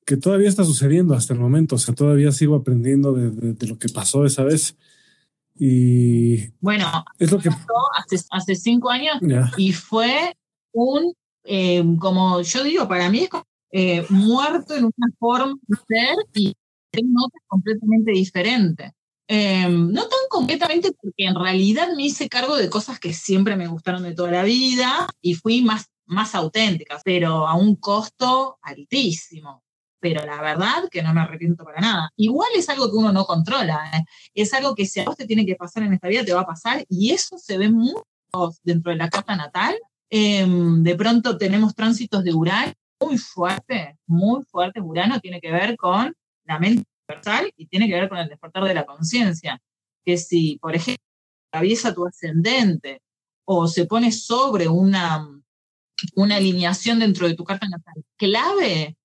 [0.05, 1.75] que todavía está sucediendo hasta el momento.
[1.75, 4.77] O sea, todavía sigo aprendiendo de, lo que pasó esa vez.
[5.55, 6.85] Y bueno,
[7.19, 9.15] es lo que hace, hace cinco años
[9.57, 10.35] y fue
[10.71, 15.77] un, eh, como yo digo, para mí es como, eh, muerto en una forma de
[15.87, 16.53] ser y
[16.93, 18.93] en notas completamente diferente.
[19.27, 23.67] Em, no tan completamente porque en realidad me hice cargo de cosas que siempre me
[23.67, 29.63] gustaron de toda la vida y fui más, más auténtica, pero a un costo altísimo.
[29.99, 32.09] Pero la verdad que no me arrepiento para nada.
[32.17, 34.03] Igual es algo que uno no controla, ¿eh?
[34.33, 36.41] es algo que si a vos te tiene que pasar en esta vida, te va
[36.41, 38.03] a pasar y eso se ve mucho
[38.63, 39.75] dentro de la carta natal.
[40.09, 44.81] Em, de pronto tenemos tránsitos de Urano muy fuerte, muy fuerte.
[44.81, 46.13] Urano tiene que ver con
[46.45, 46.85] la mente
[47.57, 49.61] y tiene que ver con el despertar de la conciencia.
[50.05, 51.03] Que si, por ejemplo,
[51.49, 53.01] atraviesa tu ascendente
[53.45, 55.27] o se pone sobre una,
[56.15, 58.97] una alineación dentro de tu carta natal clave,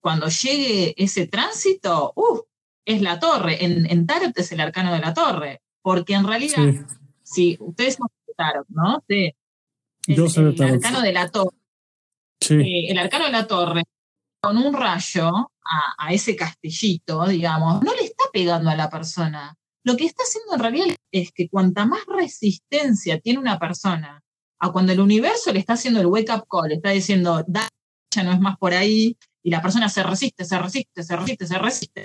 [0.00, 2.40] cuando llegue ese tránsito, uh,
[2.84, 3.64] es la torre.
[3.64, 6.74] En, en, Tarot es el arcano de la torre, porque en realidad,
[7.22, 9.04] si ustedes son Tarot, ¿no?
[9.08, 9.32] Sí.
[10.06, 11.56] Yo soy el, arcano de la torre.
[12.40, 12.54] Sí.
[12.54, 13.84] Eh, el arcano de la torre,
[14.42, 19.56] con un rayo, a, ese castillito, digamos, no le está pegando a la persona.
[19.84, 24.20] Lo que está haciendo en realidad es que cuanta más resistencia tiene una persona
[24.58, 28.22] a cuando el universo le está haciendo el wake up call, le está diciendo, ya
[28.24, 31.58] no es más por ahí, y la persona se resiste, se resiste, se resiste, se
[31.58, 32.02] resiste.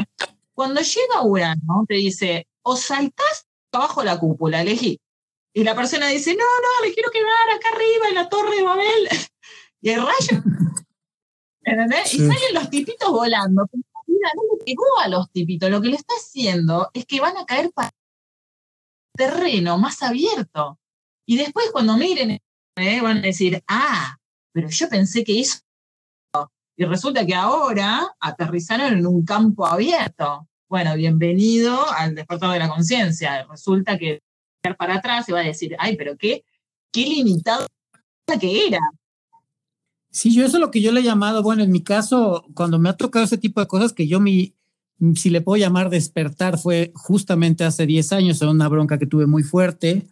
[0.53, 4.99] Cuando llega Urano, te dice, o saltás abajo la cúpula, elegí.
[5.53, 8.63] Y la persona dice, no, no, me quiero quedar acá arriba en la torre de
[8.63, 9.09] Babel.
[9.79, 10.41] Y el rayo
[12.13, 13.67] y salen los tipitos volando.
[14.07, 15.69] Mira, no le pegó a los tipitos.
[15.69, 17.91] Lo que le está haciendo es que van a caer para
[19.15, 20.79] terreno más abierto.
[21.25, 22.39] Y después cuando miren,
[22.77, 24.17] eh, van a decir, ah,
[24.53, 25.59] pero yo pensé que eso.
[26.77, 30.47] Y resulta que ahora aterrizaron en un campo abierto.
[30.69, 33.45] Bueno, bienvenido al despertar de la conciencia.
[33.49, 34.21] Resulta que
[34.77, 36.43] para atrás y va a decir, ay, pero qué,
[36.91, 37.65] qué limitado
[38.39, 38.79] que era.
[40.17, 42.79] Sí, yo eso es lo que yo le he llamado, bueno, en mi caso, cuando
[42.79, 44.55] me ha tocado ese tipo de cosas que yo mi,
[45.13, 49.27] si le puedo llamar despertar, fue justamente hace 10 años, en una bronca que tuve
[49.27, 50.07] muy fuerte.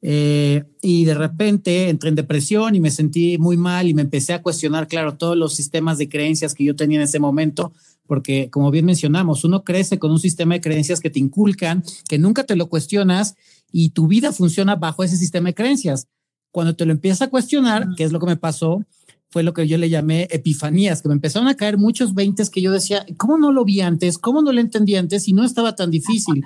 [0.00, 4.32] Eh, y de repente entré en depresión y me sentí muy mal y me empecé
[4.32, 7.72] a cuestionar, claro, todos los sistemas de creencias que yo tenía en ese momento,
[8.06, 12.20] porque como bien mencionamos, uno crece con un sistema de creencias que te inculcan, que
[12.20, 13.34] nunca te lo cuestionas
[13.72, 16.06] y tu vida funciona bajo ese sistema de creencias.
[16.52, 18.84] Cuando te lo empiezas a cuestionar, que es lo que me pasó,
[19.30, 22.62] fue lo que yo le llamé epifanías, que me empezaron a caer muchos veintes que
[22.62, 24.18] yo decía, ¿cómo no lo vi antes?
[24.18, 25.28] ¿Cómo no lo entendí antes?
[25.28, 26.44] Y no estaba tan difícil.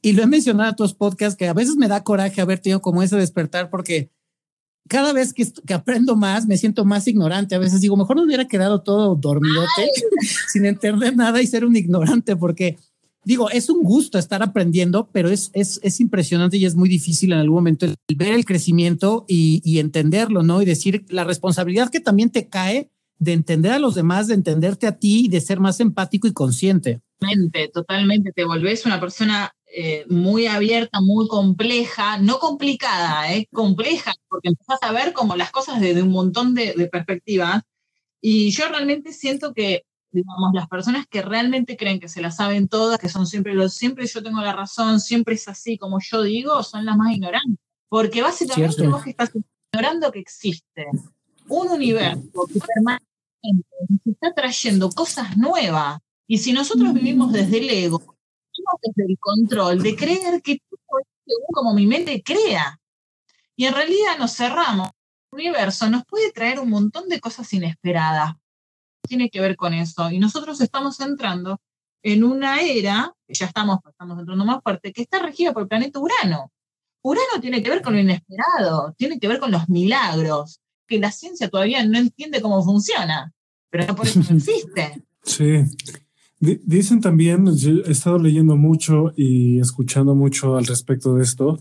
[0.00, 2.80] Y lo he mencionado a tus podcasts que a veces me da coraje haber tenido
[2.80, 4.10] como ese despertar porque
[4.88, 7.54] cada vez que, que, aprendo más, me siento más ignorante.
[7.54, 9.90] A veces digo, mejor no hubiera quedado todo dormidote
[10.52, 12.78] sin entender nada y ser un ignorante porque
[13.24, 17.32] digo, es un gusto estar aprendiendo, pero es, es, es impresionante y es muy difícil
[17.32, 20.62] en algún momento ver el crecimiento y, y, entenderlo, ¿no?
[20.62, 24.86] Y decir la responsabilidad que también te cae de entender a los demás, de entenderte
[24.86, 27.00] a ti y de ser más empático y consciente.
[27.18, 28.32] Totalmente, totalmente.
[28.32, 34.78] Te volvés una persona eh, muy abierta, muy compleja, no complicada, eh, compleja, porque empezás
[34.82, 37.62] a ver como las cosas desde un montón de, de perspectivas.
[38.20, 39.84] Y yo realmente siento que
[40.14, 43.74] digamos, las personas que realmente creen que se la saben todas, que son siempre los,
[43.74, 47.58] siempre yo tengo la razón, siempre es así como yo digo, son las más ignorantes.
[47.88, 49.30] Porque básicamente vos que estás
[49.72, 50.86] ignorando que existe
[51.48, 56.00] un universo que permanentemente está trayendo cosas nuevas.
[56.26, 61.00] Y si nosotros vivimos desde el ego, vivimos desde el control de creer que todo
[61.00, 62.80] es según como mi mente crea.
[63.56, 64.90] Y en realidad nos cerramos.
[65.32, 68.34] El universo nos puede traer un montón de cosas inesperadas,
[69.06, 70.10] tiene que ver con eso.
[70.10, 71.60] Y nosotros estamos entrando
[72.02, 75.98] en una era, ya estamos, estamos entrando más fuerte, que está regida por el planeta
[75.98, 76.52] Urano.
[77.02, 81.10] Urano tiene que ver con lo inesperado, tiene que ver con los milagros, que la
[81.10, 83.32] ciencia todavía no entiende cómo funciona,
[83.70, 85.02] pero no por eso no existe.
[85.22, 85.64] Sí.
[86.38, 87.48] dicen también,
[87.86, 91.58] he estado leyendo mucho y escuchando mucho al respecto de esto,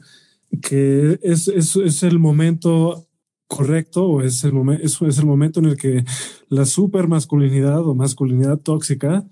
[0.62, 3.08] que es, es, es el momento
[3.56, 6.04] correcto o es el, momento es, es el momento en el que
[6.50, 9.26] la supermasculinidad o masculinidad tóxica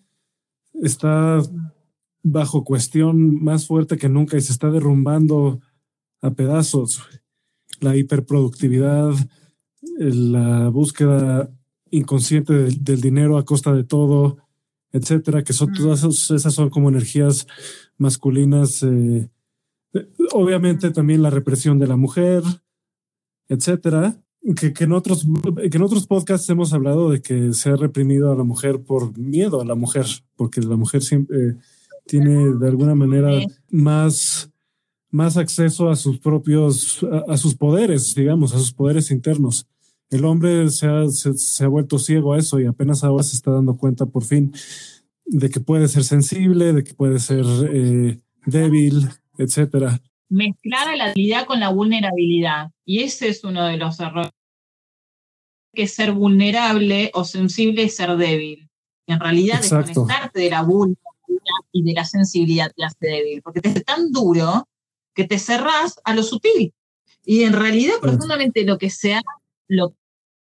[0.73, 1.41] está
[2.23, 5.59] bajo cuestión más fuerte que nunca y se está derrumbando
[6.21, 7.01] a pedazos.
[7.79, 9.13] La hiperproductividad,
[9.97, 11.49] la búsqueda
[11.89, 14.37] inconsciente del, del dinero a costa de todo,
[14.91, 17.47] etcétera, que son todas esas son como energías
[17.97, 18.83] masculinas.
[18.83, 19.29] Eh,
[20.31, 22.43] obviamente también la represión de la mujer,
[23.51, 24.17] etcétera.
[24.55, 25.27] Que, que, en otros,
[25.69, 29.15] que en otros podcasts hemos hablado de que se ha reprimido a la mujer por
[29.15, 31.57] miedo a la mujer, porque la mujer siempre
[32.07, 34.49] tiene de alguna manera más,
[35.11, 39.67] más acceso a sus propios, a, a, sus poderes, digamos, a sus poderes internos.
[40.09, 43.35] El hombre se ha, se, se ha vuelto ciego a eso y apenas ahora se
[43.35, 44.53] está dando cuenta por fin
[45.25, 51.45] de que puede ser sensible, de que puede ser eh, débil, etcétera mezclar la habilidad
[51.45, 52.71] con la vulnerabilidad.
[52.85, 54.31] Y ese es uno de los errores.
[55.73, 58.69] Que ser vulnerable o sensible es ser débil.
[59.07, 59.87] En realidad, Exacto.
[59.87, 64.11] desconectarte de la vulnerabilidad y de la sensibilidad te hace débil, porque te hace tan
[64.11, 64.67] duro
[65.13, 66.73] que te cerrás a lo sutil.
[67.25, 68.01] Y en realidad, sí.
[68.01, 69.21] profundamente, lo que se ha
[69.67, 69.95] lo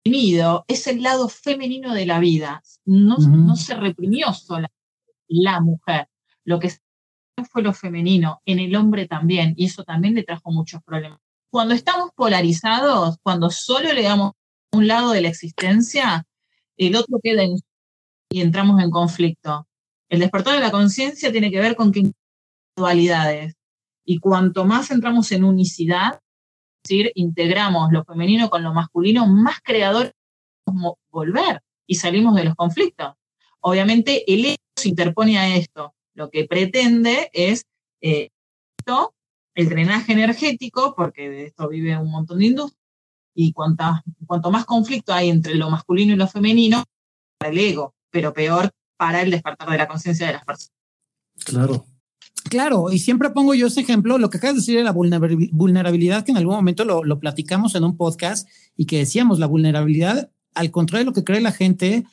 [0.04, 2.62] reprimido es el lado femenino de la vida.
[2.84, 3.46] No, uh -huh.
[3.46, 4.70] no se reprimió sola
[5.28, 6.08] la mujer.
[6.44, 6.72] Lo que
[7.44, 11.18] fue lo femenino, en el hombre también, y eso también le trajo muchos problemas.
[11.50, 14.32] Cuando estamos polarizados, cuando solo le damos
[14.72, 16.26] un lado de la existencia,
[16.76, 17.56] el otro queda en,
[18.30, 19.66] y entramos en conflicto.
[20.08, 22.12] El despertar de la conciencia tiene que ver con que
[22.76, 23.54] dualidades.
[24.04, 29.60] Y cuanto más entramos en unicidad, es decir, integramos lo femenino con lo masculino, más
[29.62, 30.12] creador
[31.10, 33.14] volver y salimos de los conflictos.
[33.60, 37.64] Obviamente el ego se interpone a esto lo que pretende es
[38.00, 38.30] eh,
[38.76, 39.14] esto,
[39.54, 42.82] el drenaje energético, porque de esto vive un montón de industrias,
[43.34, 46.84] y cuanta, cuanto más conflicto hay entre lo masculino y lo femenino,
[47.38, 50.74] para el ego, pero peor para el despertar de la conciencia de las personas.
[51.44, 51.86] Claro.
[52.50, 56.24] Claro, y siempre pongo yo ese ejemplo, lo que acabas de decir de la vulnerabilidad,
[56.24, 60.32] que en algún momento lo, lo platicamos en un podcast y que decíamos, la vulnerabilidad,
[60.54, 62.06] al contrario de lo que cree la gente,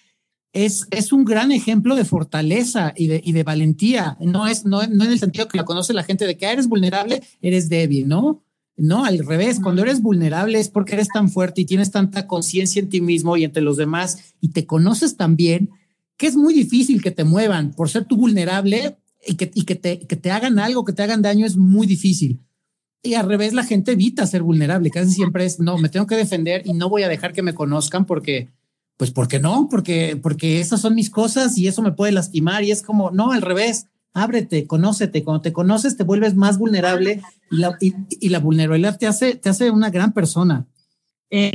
[0.55, 4.17] es, es un gran ejemplo de fortaleza y de, y de valentía.
[4.21, 6.53] No es no, no en el sentido que lo conoce la gente de que ah,
[6.53, 8.41] eres vulnerable, eres débil, ¿no?
[8.77, 12.81] No, al revés, cuando eres vulnerable es porque eres tan fuerte y tienes tanta conciencia
[12.81, 15.71] en ti mismo y entre los demás y te conoces tan bien
[16.15, 19.75] que es muy difícil que te muevan por ser tú vulnerable y que, y que,
[19.75, 22.39] te, que te hagan algo, que te hagan daño es muy difícil.
[23.03, 26.15] Y al revés, la gente evita ser vulnerable, casi siempre es, no, me tengo que
[26.15, 28.49] defender y no voy a dejar que me conozcan porque
[28.97, 29.67] pues ¿por qué no?
[29.69, 33.31] Porque, porque esas son mis cosas y eso me puede lastimar y es como, no,
[33.31, 38.29] al revés, ábrete, conócete, cuando te conoces te vuelves más vulnerable y la, y, y
[38.29, 40.65] la vulnerabilidad te hace, te hace una gran persona.
[41.29, 41.53] Eh,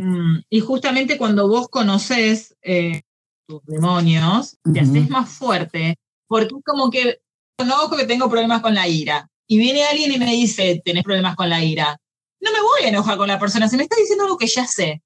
[0.51, 3.03] y justamente cuando vos conoces eh,
[3.47, 4.83] tus demonios, te uh -huh.
[4.83, 5.97] haces más fuerte,
[6.29, 7.21] porque es como que
[7.57, 11.37] conozco que tengo problemas con la ira y viene alguien y me dice, tenés problemas
[11.37, 11.99] con la ira.
[12.41, 14.67] No me voy a enojar con la persona, se me está diciendo algo que ya
[14.67, 15.03] sé.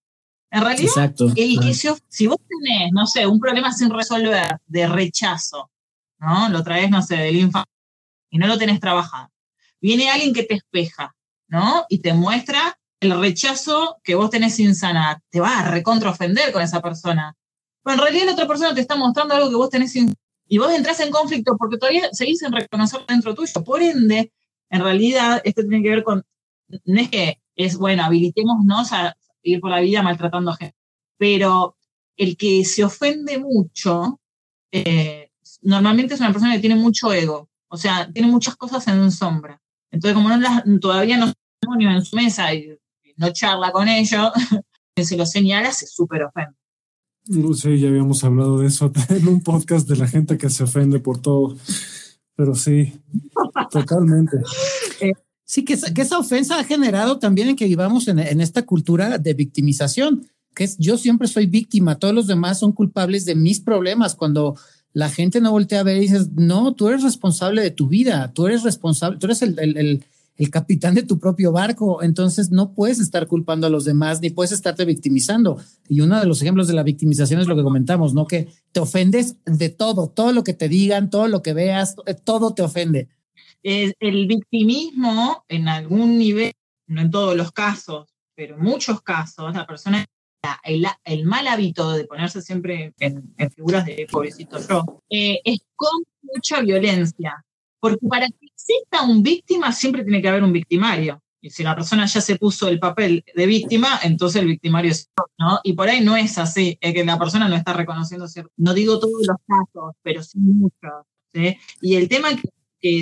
[0.55, 1.33] En realidad, Exacto.
[1.35, 5.69] el se, si vos tenés, no sé, un problema sin resolver de rechazo,
[6.21, 6.49] ¿no?
[6.49, 7.75] Lo traes, no sé, del infancia
[8.31, 9.31] y no lo tenés trabajado.
[9.81, 11.13] Viene alguien que te espeja,
[11.49, 11.87] ¿no?
[11.89, 15.19] Y te muestra el rechazo que vos tenés sin sanar.
[15.29, 17.35] Te va a recontraofender con esa persona.
[17.83, 20.15] Pero en realidad la otra persona te está mostrando algo que vos tenés sin...
[20.47, 23.65] Y vos entras en conflicto porque todavía seguís en reconocer dentro tuyo.
[23.65, 24.33] Por ende,
[24.71, 26.23] en realidad, esto tiene que ver con...
[26.85, 30.77] No es que es, bueno, habilitémonos a ir por la vida maltratando a gente.
[31.17, 31.77] Pero
[32.17, 34.21] el que se ofende mucho,
[34.73, 35.31] eh,
[35.63, 39.61] normalmente es una persona que tiene mucho ego, o sea, tiene muchas cosas en sombra.
[39.91, 41.33] Entonces, como no las, todavía no
[41.79, 42.79] en su mesa y,
[43.17, 44.33] no charla con ellos,
[44.97, 46.57] se lo señala, se súper ofende.
[47.27, 50.65] No sé, ya habíamos hablado de eso en un podcast de la gente que se
[50.65, 51.57] ofende por todo.
[52.37, 52.93] Pero sí,
[53.71, 54.39] totalmente.
[55.01, 55.13] Eh,
[55.45, 60.27] Sí, que, esa ofensa ha generado también en que vivamos en, esta cultura de victimización,
[60.55, 64.15] que es yo siempre soy víctima, todos los demás son culpables de mis problemas.
[64.15, 64.57] Cuando
[64.95, 68.33] la gente no voltea a ver y dices, no, tú eres responsable de tu vida,
[68.33, 72.99] tú eres responsable, tú eres el, el, capitán de tu propio barco, entonces no puedes
[72.99, 75.59] estar culpando a los demás ni puedes estarte victimizando.
[75.89, 78.27] Y uno de los ejemplos de la victimización es lo que comentamos, ¿no?
[78.27, 82.55] Que te ofendes de todo, todo lo que te digan, todo lo que veas, todo
[82.55, 83.09] te ofende
[83.65, 86.53] el victimismo en algún nivel,
[86.87, 90.05] no en todos los casos, pero en muchos casos, la persona,
[90.65, 96.61] el, mal hábito de ponerse siempre en, figuras de pobrecito yo, eh, es con mucha
[96.61, 97.45] violencia.
[97.81, 101.21] Porque para que exista un víctima siempre tiene que haber un victimario.
[101.43, 105.11] Y si la persona ya se puso el papel de víctima, entonces el victimario es
[105.39, 105.61] ¿no?
[105.63, 108.51] Y por ahí no es así, es que la persona no está reconociendo cierto.
[108.57, 111.05] No digo todos los casos, pero sí muchos.
[111.83, 112.49] Y el tema que,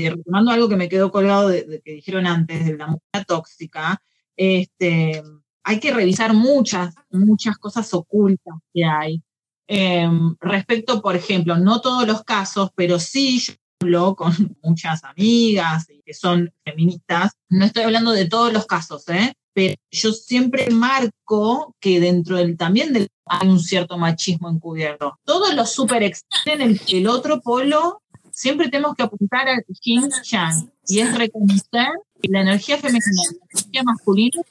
[0.09, 4.03] retomando algo que me quedó colgado de, que dijeron antes, de la mujer tóxica,
[4.37, 5.22] este,
[5.64, 9.22] hay que revisar muchas, muchas cosas ocultas que hay.
[9.66, 15.87] Em, respecto, por ejemplo, no todos los casos, pero sí yo hablo con muchas amigas
[16.05, 17.33] que son feministas.
[17.49, 19.35] No estoy hablando de todos los casos, ¿eh?
[19.53, 25.18] pero yo siempre marco que dentro del también del, hay un cierto machismo encubierto.
[25.24, 28.01] Todos los super el, el otro polo,
[28.43, 31.90] siempre tenemos que apuntar al yin yang y es reconocer
[32.20, 34.43] que la energía femenina y la energía masculina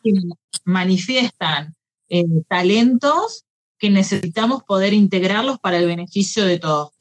[0.63, 1.75] manifiestan
[2.07, 3.43] eh, talentos
[3.77, 6.91] que necesitamos poder integrarlos para el beneficio de todos.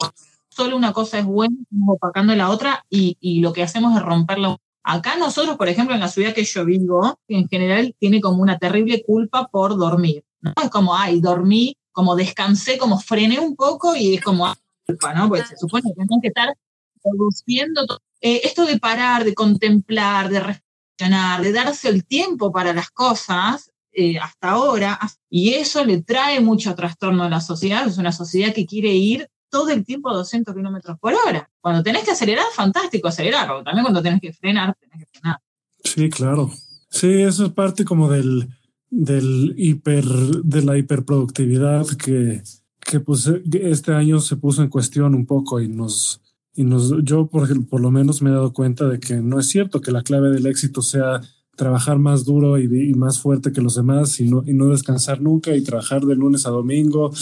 [0.49, 1.55] Solo una cosa es buena,
[1.87, 4.57] opacando la otra y, y lo que hacemos es romperla.
[4.83, 8.59] Acá nosotros, por ejemplo, en la ciudad que yo vivo, en general tiene como una
[8.59, 10.25] terrible culpa por dormir.
[10.41, 10.55] ¿no?
[10.61, 14.53] Es como, ay, dormí, como descansé, como frené un poco y es como,
[14.87, 15.29] culpa, ¿no?
[15.29, 16.49] Porque se supone que tenemos que estar
[17.03, 17.83] produciendo
[18.21, 23.71] eh, esto de parar, de contemplar, de reflexionar, de darse el tiempo para las cosas,
[23.93, 24.99] eh, hasta ahora,
[25.29, 27.87] y eso le trae mucho trastorno a la sociedad.
[27.87, 31.51] Es una sociedad que quiere ir todo el tiempo a 200 kilómetros por hora.
[31.61, 35.39] Cuando tenés que acelerar, fantástico acelerar, pero también cuando tenés que frenar, tenés que frenar.
[35.83, 36.51] Sí, claro.
[36.89, 38.49] Sí, eso es parte como del,
[38.91, 42.43] del hiper, de la hiperproductividad que,
[42.81, 46.21] que pues este año se puso en cuestión un poco y nos,
[46.55, 49.47] y nos, yo por, por lo menos me he dado cuenta de que no es
[49.47, 51.21] cierto que la clave del éxito sea
[51.57, 55.55] trabajar más duro y, más fuerte que los demás y no, y no descansar nunca
[55.55, 57.13] y trabajar de lunes a domingo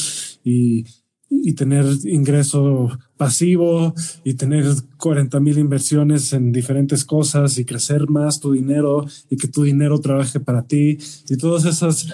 [0.45, 0.85] y,
[1.29, 4.65] y tener ingreso pasivo y tener
[4.97, 10.01] 40 mil inversiones en diferentes cosas y crecer más tu dinero y que tu dinero
[10.01, 10.99] trabaje para ti
[11.29, 12.07] y todas esas,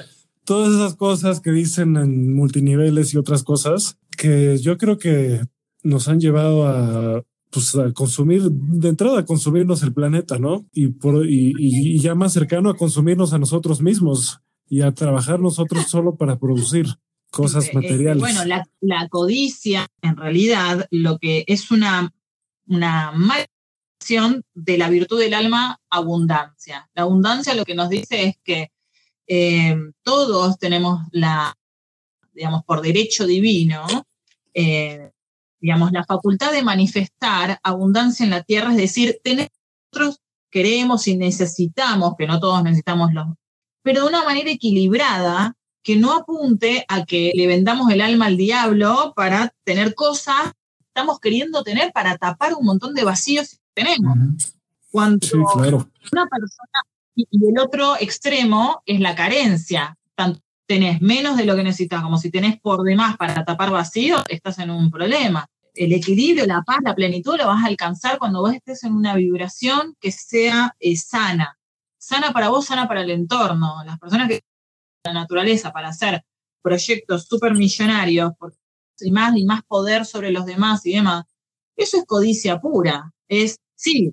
[0.45, 5.43] todas esas cosas que dicen en multiniveles y otras cosas que yo creo que
[5.85, 7.23] nos han llevado a
[7.55, 10.67] pues a consumir, de entrada a consumirnos el planeta, ¿no?
[10.73, 15.87] Y, por, y, ya más cercano a consumirnos a nosotros mismos y a trabajar nosotros
[15.87, 16.87] solo para producir
[17.31, 18.19] cosas este, materiales.
[18.19, 18.41] bueno,
[18.81, 22.13] la, codicia, en realidad, lo que es una,
[22.67, 26.91] una maldición de la virtud del alma, abundancia.
[26.95, 28.73] La abundancia lo que nos dice es que
[29.29, 31.57] eh, todos tenemos la,
[32.33, 33.87] digamos, por derecho divino,
[34.55, 35.13] eh,
[35.65, 42.17] digamos, la facultad de manifestar abundancia en la tierra, es decir, nosotros queremos y necesitamos,
[42.19, 43.29] que no todos necesitamos los,
[43.83, 48.37] pero de una manera equilibrada, que no apunte a que le vendamos el alma al
[48.37, 53.83] diablo para tener cosas que estamos queriendo tener para tapar un montón de vacíos que
[53.83, 54.19] tenemos.
[54.91, 56.81] Cuando una persona
[57.15, 59.97] y, el otro extremo es la carencia.
[60.15, 64.23] Tanto tenés menos de lo que necesitas como si tenés por demás para tapar vacíos,
[64.29, 68.41] estás en un problema el equilibrio, la paz, la plenitud lo vas a alcanzar cuando
[68.41, 71.59] vos estés en una vibración que sea eh, sana.
[71.99, 73.83] Sana para vos, sana para el entorno.
[73.85, 74.43] Las personas que
[75.05, 76.23] la naturaleza para hacer
[76.63, 78.33] proyectos súper millonarios
[79.01, 81.25] y más y más poder sobre los demás y demás,
[81.77, 83.13] eso es codicia pura.
[83.29, 84.13] Es, sí,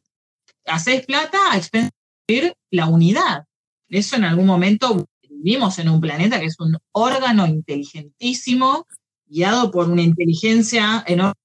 [0.65, 3.45] haces plata a expensar la unidad.
[3.89, 8.87] Eso en algún momento vivimos en un planeta que es un órgano inteligentísimo,
[9.25, 11.40] guiado por una inteligencia enorme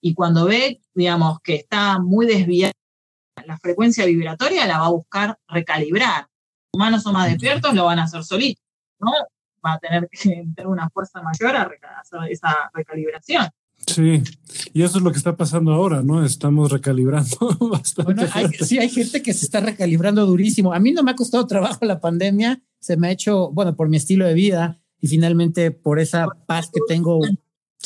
[0.00, 2.72] y cuando ve, digamos, que está muy desviada
[3.46, 6.22] la frecuencia vibratoria, la va a buscar recalibrar.
[6.22, 8.62] Los humanos son más despiertos, lo van a hacer solitos,
[8.98, 9.10] ¿no?
[9.64, 10.18] Va a tener que
[10.54, 11.70] tener una fuerza mayor a
[12.00, 13.48] hacer esa recalibración.
[13.86, 14.22] Sí,
[14.72, 16.24] y eso es lo que está pasando ahora, ¿no?
[16.24, 17.36] Estamos recalibrando
[17.70, 18.26] bastante.
[18.64, 20.72] sí, hay gente que se está recalibrando durísimo.
[20.72, 23.88] A mí no me ha costado trabajo la pandemia, se me ha hecho, bueno, por
[23.88, 27.20] mi estilo de vida y finalmente por esa paz que tengo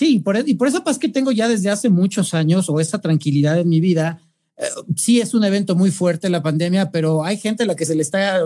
[0.01, 3.03] Sí, por, y por esa paz que tengo ya desde hace muchos años o esa
[3.03, 4.22] tranquilidad en mi vida,
[4.57, 4.64] eh,
[4.96, 7.94] sí es un evento muy fuerte la pandemia, pero hay gente a la que se
[7.94, 8.38] le está,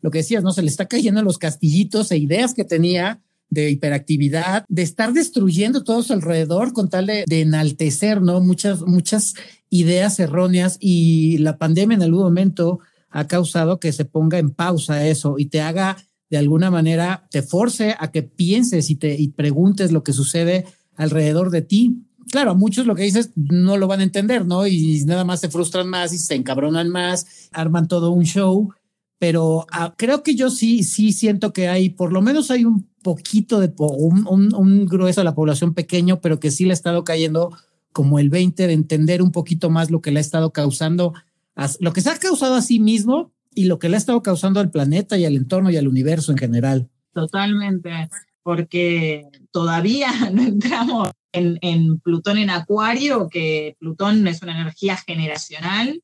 [0.00, 0.50] lo que decías, ¿no?
[0.50, 5.84] Se le está cayendo los castillitos e ideas que tenía de hiperactividad, de estar destruyendo
[5.84, 8.40] todo su alrededor con tal de, de, enaltecer, ¿no?
[8.40, 9.34] Muchas, muchas
[9.68, 12.80] ideas erróneas y la pandemia en algún momento
[13.10, 15.98] ha causado que se ponga en pausa eso y te haga
[16.30, 20.64] de alguna manera, te force a que pienses y te y preguntes lo que sucede
[21.00, 22.04] alrededor de ti.
[22.30, 24.66] Claro, a muchos lo que dices no lo van a entender, ¿no?
[24.66, 28.72] Y nada más se frustran más y se encabronan más, arman todo un show,
[29.18, 32.88] pero ah, creo que yo sí, sí siento que hay, por lo menos hay un
[33.02, 37.02] poquito de, un, un, grueso de la población pequeño, pero que sí le ha estado
[37.02, 37.50] cayendo
[37.92, 41.14] como el 20 de entender un poquito más lo que le ha estado causando,
[41.80, 44.60] lo que se ha causado a sí mismo y lo que le ha estado causando
[44.60, 46.90] al planeta y al entorno y al universo en general.
[47.12, 47.90] Totalmente,
[48.42, 56.02] porque todavía no entramos en, en Plutón en Acuario, que Plutón es una energía generacional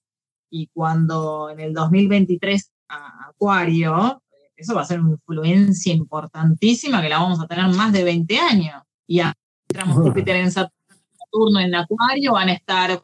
[0.51, 4.23] y cuando en el 2023 a Acuario,
[4.57, 8.39] eso va a ser una influencia importantísima que la vamos a tener más de 20
[8.39, 8.83] años.
[9.07, 13.03] Y entramos Júpiter en Saturno en Acuario, van a estar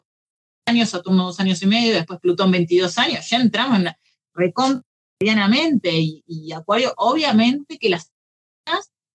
[0.65, 3.91] años, Saturno dos años y medio, después Plutón 22 años, ya entramos en
[4.33, 8.11] recontinuamente y, y Acuario, obviamente que las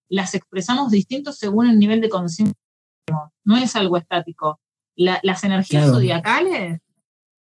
[0.09, 2.55] las expresamos distintos según el nivel de conciencia.
[3.45, 4.61] No es algo estático.
[4.95, 6.81] las energías zodiacales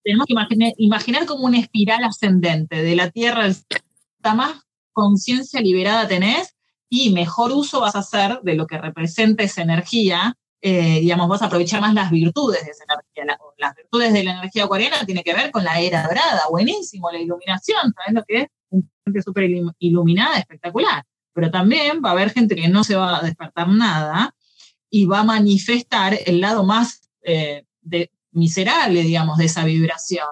[0.02, 3.48] tenemos que imaginar, imaginar, como una espiral ascendente de la Tierra.
[4.34, 6.54] más conciencia liberada tenés
[6.88, 10.36] y mejor uso vas a hacer de lo que representa esa energía.
[10.60, 13.36] Eh, digamos, vas a aprovechar más las virtudes de esa energía.
[13.56, 17.18] las virtudes de la energía acuariana tiene que ver con la era dorada, buenísimo, la
[17.18, 18.46] iluminación, ¿sabes lo que es?
[19.04, 21.04] Gente súper iluminada, espectacular.
[21.34, 24.34] Pero también va a haber gente que no se va a despertar nada
[24.90, 30.26] y va a manifestar el lado más eh, de, miserable, digamos, de esa vibración,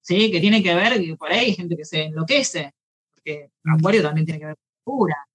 [0.00, 0.30] ¿sí?
[0.30, 2.74] Que tiene que ver, que por ahí hay gente que se enloquece,
[3.14, 5.26] porque Acuario también tiene que ver con la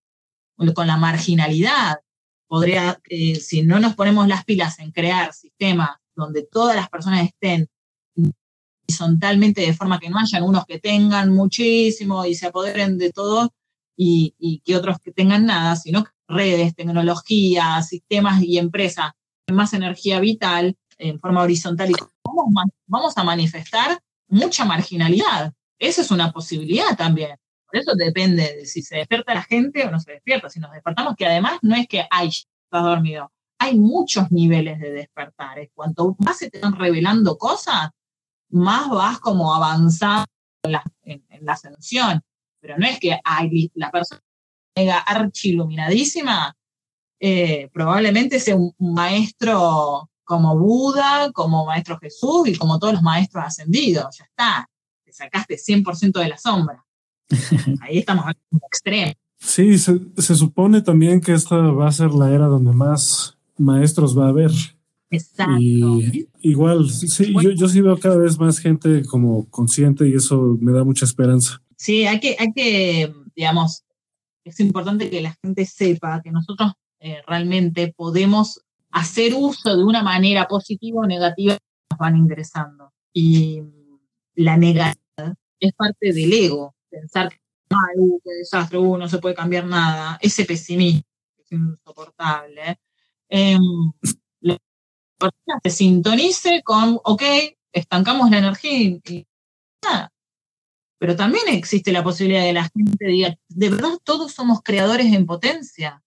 [0.58, 2.00] cura, con la marginalidad.
[2.48, 7.26] Podría, eh, si no nos ponemos las pilas en crear sistemas donde todas las personas
[7.26, 7.68] estén
[8.88, 13.52] horizontalmente de forma que no hayan unos que tengan muchísimo y se apoderen de todo
[13.96, 19.12] y, que otros que tengan nada, sino redes, tecnología, sistemas y empresas
[19.52, 21.94] más energía vital, en forma horizontal y
[22.88, 25.54] vamos, a manifestar mucha marginalidad.
[25.78, 27.38] Esa es una posibilidad también.
[27.66, 30.50] Por eso depende de si se despierta la gente o no se despierta.
[30.50, 33.32] Si nos despertamos, que además no es que, ay, estás dormido.
[33.60, 35.58] Hay muchos niveles de despertar.
[35.74, 37.90] Cuanto más se te van revelando cosas,
[38.50, 40.26] más vas como avanzando
[40.64, 42.22] en la, en, la ascensión.
[42.66, 44.22] Pero no es que ay, la persona
[44.76, 46.56] mega archiluminadísima,
[47.20, 53.46] eh, probablemente sea un maestro como Buda, como Maestro Jesús y como todos los maestros
[53.46, 54.18] ascendidos.
[54.18, 54.70] Ya está,
[55.04, 56.84] te sacaste 100% de la sombra.
[57.82, 59.14] Ahí estamos en un extremo.
[59.38, 64.26] Sí, se, supone también que esta va a ser la era donde más maestros va
[64.26, 64.52] a haber.
[65.12, 65.60] Exacto.
[65.60, 70.58] Y igual, sí, yo, yo sí veo cada vez más gente como consciente y eso
[70.60, 71.62] me da mucha esperanza.
[71.78, 73.84] Sí, hay que, hay que digamos,
[74.44, 78.62] es importante que la gente sepa que nosotros eh, realmente podemos
[78.92, 81.58] hacer uso de una manera positiva o negativa
[81.90, 82.94] nos van ingresando.
[83.12, 83.62] Y
[84.36, 87.40] la negatividad es parte del ego, pensar que
[87.98, 91.04] uh, qué desastre, uh, no se puede cambiar nada, ese pesimismo
[91.38, 92.80] es insoportable.
[93.30, 93.58] Eh,
[95.64, 97.24] se sintonice con, ok,
[97.72, 99.28] estancamos la energía y,
[99.84, 100.12] nada.
[101.06, 105.28] Pero también existe la posibilidad de la gente diga, de verdad todos somos creadores en
[105.28, 106.02] potencia.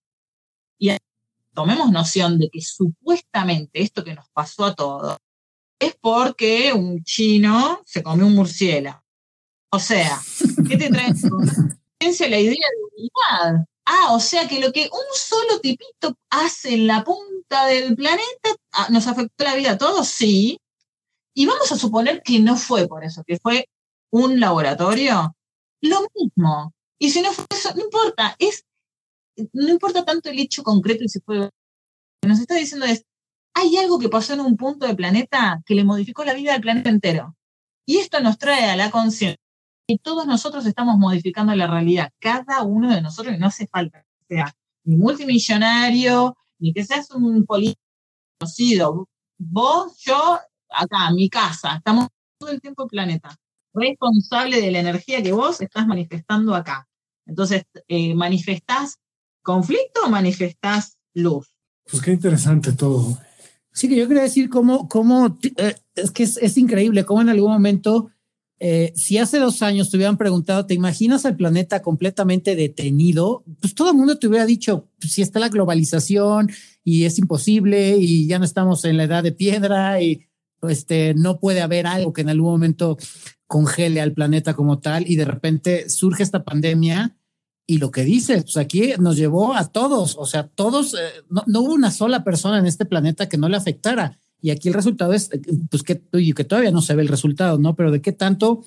[0.77, 0.91] Y
[1.53, 5.15] tomemos noción de que supuestamente esto que nos pasó a todos
[5.79, 9.01] es porque un chino se comió un murciélago.
[9.71, 10.19] O sea,
[10.67, 11.13] ¿qué te trae
[12.29, 13.65] la idea de unidad?
[13.85, 18.49] Ah, o sea que lo que un solo tipito hace en la punta del planeta
[18.73, 20.59] ah, nos afectó la vida a todos, sí.
[21.33, 23.69] Y vamos a suponer que no fue por eso, que fue
[24.11, 25.35] un laboratorio.
[25.81, 26.73] Lo mismo.
[26.97, 28.65] Y si no fue eso, no importa, es
[29.53, 31.37] no importa tanto el hecho concreto y si fue.
[31.37, 31.49] Lo
[32.21, 33.05] que nos está diciendo es:
[33.53, 36.61] hay algo que pasó en un punto del planeta que le modificó la vida al
[36.61, 37.35] planeta entero.
[37.85, 39.39] Y esto nos trae a la conciencia
[39.87, 44.03] que todos nosotros estamos modificando la realidad, cada uno de nosotros, y no hace falta
[44.03, 47.81] que sea ni multimillonario, ni que seas un político
[48.39, 49.07] conocido.
[49.39, 50.39] Vos, yo,
[50.69, 52.07] acá, mi casa, estamos
[52.37, 53.35] todo el tiempo en el planeta,
[53.73, 56.87] responsable de la energía que vos estás manifestando acá.
[57.25, 58.99] Entonces, eh, manifestás
[59.41, 61.47] conflicto o manifestás luz?
[61.89, 63.17] Pues qué interesante todo.
[63.71, 67.51] Sí, que yo quería decir cómo, cómo eh, es que es, increíble cómo en algún
[67.51, 68.11] momento,
[68.59, 73.43] eh, si hace dos años te hubieran preguntado, ¿te imaginas el planeta completamente detenido?
[73.61, 76.51] Pues todo el mundo te hubiera dicho, pues, si está la globalización
[76.83, 80.27] y es imposible y ya no estamos en la edad de piedra y
[80.63, 82.97] este, no puede haber algo que en algún momento
[83.49, 87.17] congele al planeta como tal y de repente surge esta pandemia
[87.65, 91.43] y lo que dices, pues aquí nos llevó a todos, o sea, todos, eh, no,
[91.61, 94.19] hubo una sola persona en este planeta que no le afectara.
[94.39, 97.57] Y aquí el resultado es, eh, pues que, que todavía no se ve el resultado,
[97.57, 97.75] ¿no?
[97.75, 98.63] Pero de qué tanto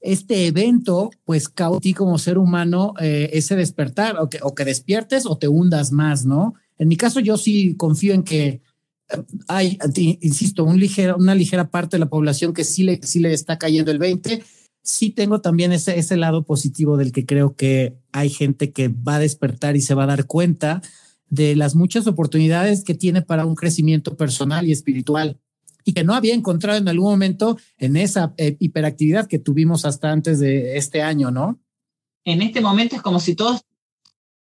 [0.00, 4.64] este evento, pues causa ti como ser humano eh, ese despertar, o que, o que
[4.64, 6.54] despiertes o te hundas más, ¿no?
[6.78, 8.62] En mi caso, yo sí confío en que
[9.48, 9.78] hay,
[10.20, 13.58] insisto, un ligero, una ligera parte de la población que sí le, sí le está
[13.58, 14.42] cayendo el 20
[14.82, 19.16] sí tengo también ese, ese lado positivo del que creo que hay gente que va
[19.16, 20.82] a despertar y se va a dar cuenta
[21.28, 25.40] de las muchas oportunidades que tiene para un crecimiento personal y espiritual
[25.84, 30.10] y que no había encontrado en algún momento en esa eh, hiperactividad que tuvimos hasta
[30.10, 31.60] antes de este año, ¿no?
[32.24, 33.62] En este momento es como si todos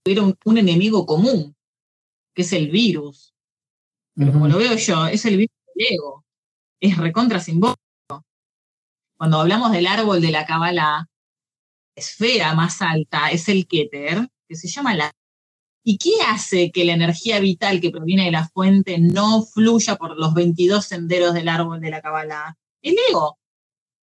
[0.04, 1.57] tuvieran un, enemigo común,
[2.34, 3.34] que es el virus.
[4.16, 6.24] Pero como lo veo yo, es el virus del ego.
[6.80, 7.76] Es recontra simbólico.
[9.16, 11.06] Cuando hablamos del árbol de la Kabbalah,
[11.94, 15.12] esfera más alta es el Keter, que se llama la
[15.88, 20.18] ¿Y qué hace que la energía vital que proviene de la fuente no fluya por
[20.18, 22.56] los 22 senderos del árbol de la Kabbalah?
[22.82, 23.38] El ego.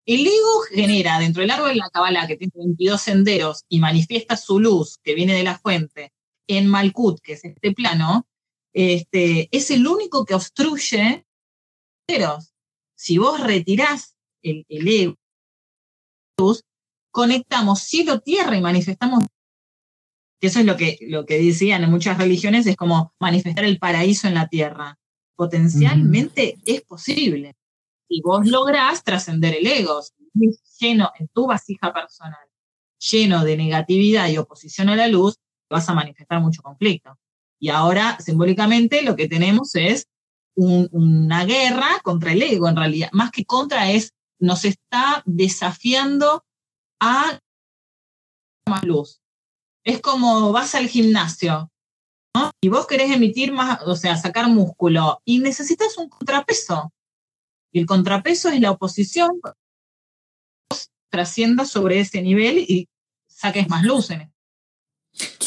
[0.06, 4.36] El ego genera dentro del árbol de la Kabbalah, que tiene 22 senderos, y manifiesta
[4.36, 6.12] su luz que viene de la fuente
[6.48, 8.28] en Malkut, que es este plano,
[8.74, 11.26] este, es el único que obstruye
[12.08, 12.54] senderos.
[12.96, 15.16] Si vos retirás el, el ego,
[17.12, 19.24] conectamos cielo-tierra y manifestamos
[20.40, 23.78] que eso es lo que, lo que decían en muchas religiones, es como manifestar el
[23.78, 24.98] paraíso en la tierra.
[25.36, 27.56] Potencialmente es posible.
[28.08, 30.02] Y vos lográs trascender el ego,
[30.80, 32.40] lleno en tu vasija personal,
[32.98, 35.36] lleno de negatividad y oposición a la luz,
[35.70, 37.18] vas a manifestar mucho conflicto.
[37.60, 40.08] Y ahora, simbólicamente, lo que tenemos es
[40.56, 43.10] una guerra contra el ego, en realidad.
[43.14, 46.44] Más que contra es, nos está desafiando
[47.00, 47.40] a
[48.66, 49.20] más luz
[49.90, 51.72] es como vas al gimnasio.
[52.62, 56.94] Y vos querés emitir más, o sea, sacar músculo, y necesitas un contrapeso.
[57.72, 62.88] Y el contrapeso es la oposición, vos trasciendas sobre ese nivel y
[63.28, 64.22] saques más luz en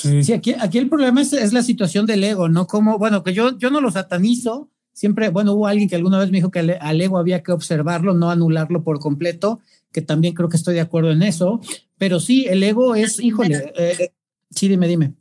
[0.03, 2.66] Sí, sí aquí, aquí, el problema es, la situación del ego, ¿no?
[2.66, 6.30] Como, bueno, que yo, yo no lo satanizo, siempre, bueno, hubo alguien que alguna vez
[6.30, 9.61] me dijo que al ego había que observarlo, no anularlo por completo,
[9.92, 11.61] que también creo que estoy de acuerdo en eso,
[11.98, 14.12] pero sí, el ego es, híjole, eh,
[14.55, 15.14] Sí, dime, dime.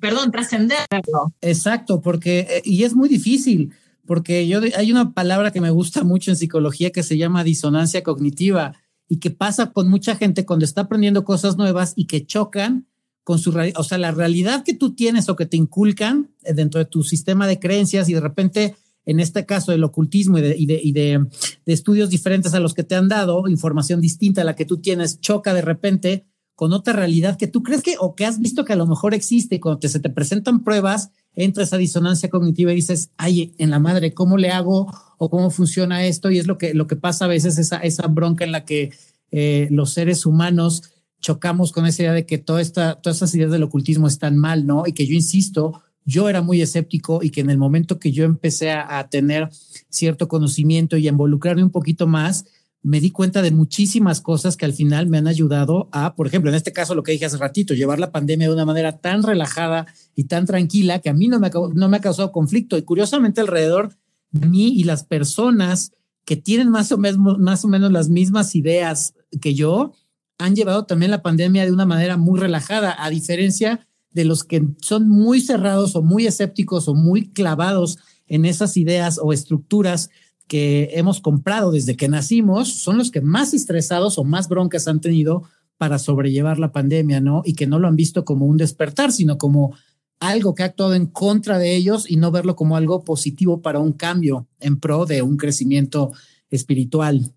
[0.00, 1.34] Perdón, trascenderlo.
[1.40, 3.72] Exacto, porque, eh, y es muy difícil,
[4.06, 8.02] porque yo, hay una palabra que me gusta mucho en psicología que se llama disonancia
[8.02, 8.74] cognitiva
[9.08, 12.86] y que pasa con mucha gente cuando está aprendiendo cosas nuevas y que chocan
[13.24, 16.54] con su realidad, o sea, la realidad que tú tienes o que te inculcan eh,
[16.54, 20.42] dentro de tu sistema de creencias y de repente, en este caso del ocultismo y,
[20.42, 21.28] de, y, de, y de
[21.66, 25.20] estudios diferentes a los que te han dado, información distinta a la que tú tienes,
[25.20, 26.26] choca de repente
[26.60, 29.14] con otra realidad que tú crees que o que has visto que a lo mejor
[29.14, 33.70] existe y cuando se te presentan pruebas, entra esa disonancia cognitiva y dices, ay, en
[33.70, 36.30] la madre, ¿cómo le hago o cómo funciona esto?
[36.30, 38.92] Y es lo que, lo que pasa a veces, esa, esa bronca en la que
[39.30, 40.82] eh, los seres humanos
[41.20, 44.66] chocamos con esa idea de que toda esta, todas esas ideas del ocultismo están mal,
[44.66, 44.84] ¿no?
[44.86, 48.24] Y que yo insisto, yo era muy escéptico y que en el momento que yo
[48.24, 49.48] empecé a, a tener
[49.88, 52.44] cierto conocimiento y a involucrarme un poquito más,
[52.82, 56.50] me di cuenta de muchísimas cosas que al final me han ayudado a, por ejemplo,
[56.50, 59.22] en este caso lo que dije hace ratito, llevar la pandemia de una manera tan
[59.22, 62.78] relajada y tan tranquila que a mí no me, no me ha causado conflicto.
[62.78, 63.90] Y curiosamente alrededor
[64.30, 65.92] de mí y las personas
[66.24, 69.92] que tienen más o, menos, más o menos las mismas ideas que yo,
[70.40, 74.66] han llevado también la pandemia de una manera muy relajada, a diferencia de los que
[74.80, 80.10] son muy cerrados o muy escépticos o muy clavados en esas ideas o estructuras
[80.48, 85.00] que hemos comprado desde que nacimos son los que más estresados o más broncas han
[85.00, 85.44] tenido
[85.76, 87.42] para sobrellevar la pandemia, ¿no?
[87.44, 89.76] Y que no lo han visto como un despertar, sino como
[90.20, 93.78] algo que ha actuado en contra de ellos y no verlo como algo positivo para
[93.78, 96.12] un cambio en pro de un crecimiento
[96.50, 97.32] espiritual.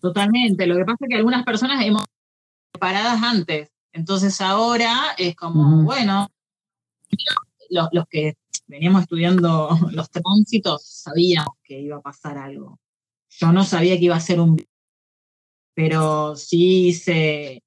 [0.00, 0.66] Totalmente.
[0.66, 2.04] Lo que pasa es que algunas personas hemos
[2.76, 3.70] preparadas antes.
[3.92, 6.28] Entonces ahora es como, bueno,
[7.70, 12.78] los, los, que veníamos estudiando los tránsitos, sabíamos que iba a pasar algo.
[13.28, 14.56] Yo no sabía que iba a ser un
[15.76, 17.62] pero sí hice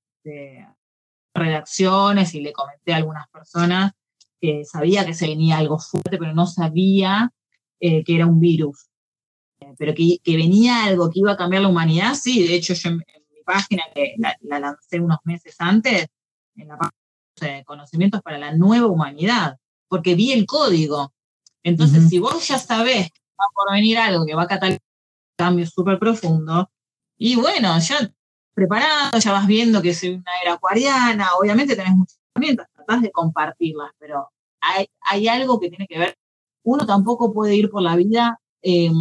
[1.33, 3.93] redacciones y le comenté a algunas personas
[4.41, 7.31] que sabía que se venía algo fuerte, pero no sabía
[7.79, 8.89] eh, que era un virus.
[9.77, 12.89] pero que, que, venía algo que iba a cambiar la humanidad, sí, de hecho yo
[13.49, 16.07] página, que la, la, lancé unos meses antes,
[16.55, 21.13] en la página de conocimientos para la nueva humanidad, porque vi el código.
[21.63, 25.45] Entonces, si vos ya sabés que va por venir algo que va a catalizar un
[25.45, 26.69] cambio súper profundo,
[27.17, 28.11] y bueno, ya
[28.53, 33.11] preparado, ya vas viendo que es una era acuariana, obviamente tenés muchas herramientas, tratás de
[33.11, 34.29] compartirlas, pero
[34.61, 36.17] hay, hay, algo que tiene que ver.
[36.63, 38.91] Uno tampoco puede ir por la vida eh,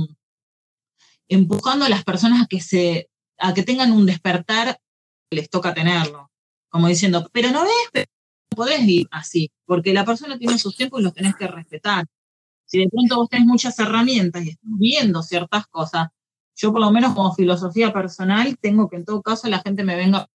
[1.28, 4.80] empujando a las personas a que se a que tengan un despertar
[5.30, 6.30] les toca tenerlo.
[6.70, 8.06] Como diciendo, pero no ves,
[8.48, 12.06] podés ir así, porque la persona tiene sus tiempos y los tenés que respetar.
[12.66, 16.08] Si de pronto vos tenés muchas herramientas y estás viendo ciertas cosas,
[16.54, 19.96] yo por lo menos como filosofía personal tengo que en todo caso la gente me
[19.96, 20.28] venga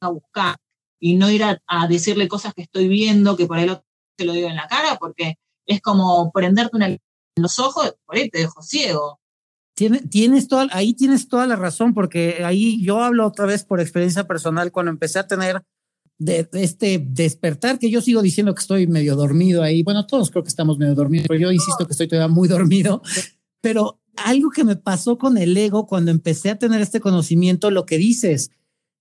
[0.00, 0.56] a buscar
[1.00, 3.82] y no ir a, decirle cosas que estoy viendo, que por ahí lo,
[4.16, 5.36] te lo digo en la cara, porque
[5.66, 7.00] es como prenderte una en
[7.36, 9.20] los ojos, por ahí te dejo ciego.
[9.74, 14.26] Tienes, toda, ahí tienes toda la razón, porque ahí yo hablo otra vez por experiencia
[14.26, 15.62] personal, cuando empecé a tener
[16.18, 20.44] de, este despertar, que yo sigo diciendo que estoy medio dormido ahí, bueno, todos creo
[20.44, 23.02] que estamos medio dormidos, pero yo insisto que estoy todavía muy dormido,
[23.60, 27.84] pero algo que me pasó con el ego cuando empecé a tener este conocimiento, lo
[27.84, 28.52] que dices,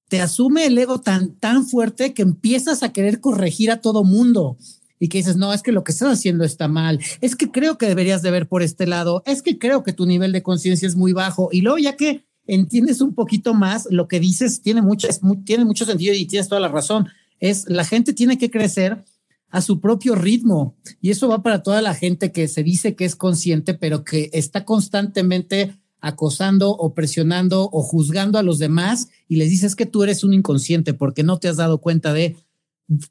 [0.09, 4.57] te asume el ego tan, tan fuerte que empiezas a querer corregir a todo mundo
[4.99, 7.77] y que dices, no, es que lo que estás haciendo está mal, es que creo
[7.77, 10.87] que deberías de ver por este lado, es que creo que tu nivel de conciencia
[10.87, 14.81] es muy bajo y luego ya que entiendes un poquito más, lo que dices tiene
[14.81, 15.07] mucho,
[15.45, 17.07] tiene mucho sentido y tienes toda la razón,
[17.39, 19.03] es la gente tiene que crecer
[19.49, 23.05] a su propio ritmo y eso va para toda la gente que se dice que
[23.05, 29.37] es consciente, pero que está constantemente acosando o presionando o juzgando a los demás y
[29.37, 32.35] les dices que tú eres un inconsciente porque no te has dado cuenta de,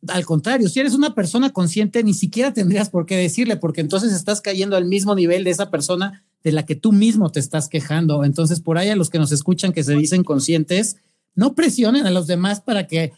[0.08, 4.12] al contrario, si eres una persona consciente, ni siquiera tendrías por qué decirle, porque entonces
[4.12, 7.68] estás cayendo al mismo nivel de esa persona de la que tú mismo te estás
[7.68, 8.24] quejando.
[8.24, 10.96] Entonces, por ahí a los que nos escuchan que se dicen conscientes,
[11.34, 13.12] no presionen a los demás para que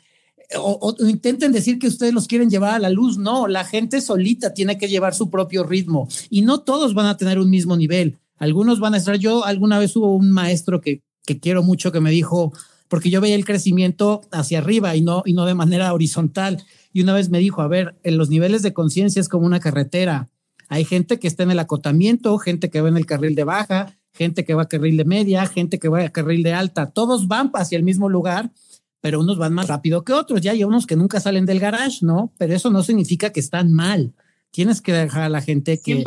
[0.59, 3.19] o, o, intenten decir que ustedes los quieren llevar a la luz.
[3.19, 7.17] No, la gente solita tiene que llevar su propio ritmo y no todos van a
[7.17, 8.19] tener un mismo nivel.
[8.37, 12.01] Algunos van a estar, yo alguna vez hubo un maestro que, que quiero mucho que
[12.01, 12.53] me dijo,
[12.95, 16.63] porque yo veía el crecimiento hacia arriba y no, y no de manera horizontal.
[16.93, 19.59] Y una vez me dijo, a ver, en los niveles de conciencia es como una
[19.59, 20.31] carretera.
[20.69, 23.99] Hay gente que está en el acotamiento, gente que va en el carril de baja,
[24.13, 26.93] gente que va a carril de media, gente que va a carril de alta.
[26.93, 28.53] Todos van hacia el mismo lugar,
[29.01, 30.41] pero unos van más rápido que otros.
[30.41, 32.33] Ya hay unos que nunca salen del garage, ¿no?
[32.39, 34.15] Pero eso no significa que están mal.
[34.53, 36.05] Tienes que dejar a la gente que,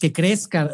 [0.00, 0.70] que crezca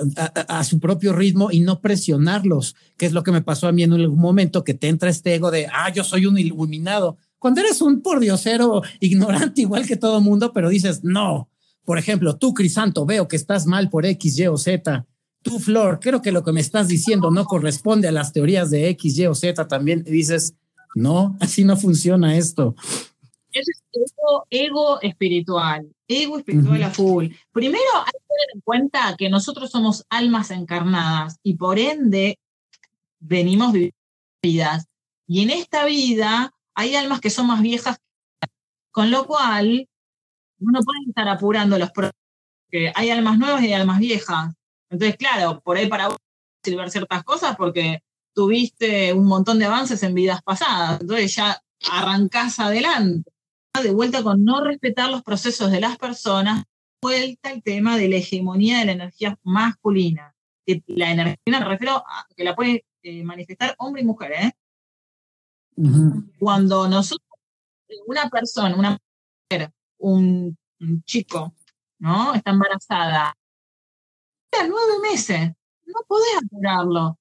[0.48, 3.82] a, su propio ritmo y no presionarlos, que es lo que me pasó a mí
[3.82, 7.16] en algún momento, que te entra este ego de, ah, yo soy un iluminado.
[7.40, 11.50] Cuando eres un pordiosero ignorante igual que todo mundo, pero dices, no.
[11.84, 15.04] Por ejemplo, tú, Crisanto, veo que estás mal por X, Y o Z.
[15.42, 18.88] Tú, Flor, creo que lo que me estás diciendo no corresponde a las teorías de
[18.90, 19.66] X, Y o Z.
[19.66, 20.54] También dices,
[20.94, 22.76] no, así no funciona esto.
[23.52, 27.28] Es ego, ego espiritual, ego espiritual a full.
[27.52, 32.38] Primero hay que tener en cuenta que nosotros somos almas encarnadas y por ende
[33.18, 33.74] venimos
[34.42, 34.86] vidas.
[35.26, 37.98] Y en esta vida hay almas que son más viejas,
[38.90, 39.88] con lo cual
[40.58, 41.90] uno puede estar apurando los
[42.70, 44.54] que hay almas nuevas y hay almas viejas.
[44.90, 46.18] Entonces, claro, por ahí para vos
[46.62, 48.00] sirver ciertas cosas porque
[48.32, 51.00] tuviste un montón de avances en vidas pasadas.
[51.00, 53.30] Entonces ya arrancás adelante
[53.82, 56.64] de vuelta con no respetar los procesos de las personas,
[57.02, 60.34] vuelta el tema de la hegemonía de la energía masculina.
[60.86, 64.52] La energía, me refiero a que la puede eh, manifestar hombre y mujer, ¿eh?
[66.38, 67.28] Cuando nosotros,
[68.06, 68.98] una persona, una
[69.50, 70.56] mujer, un,
[71.04, 71.54] chico,
[71.98, 72.34] ¿no?
[72.34, 75.52] Está embarazada, a nueve meses,
[75.84, 77.18] no podés apurarlo.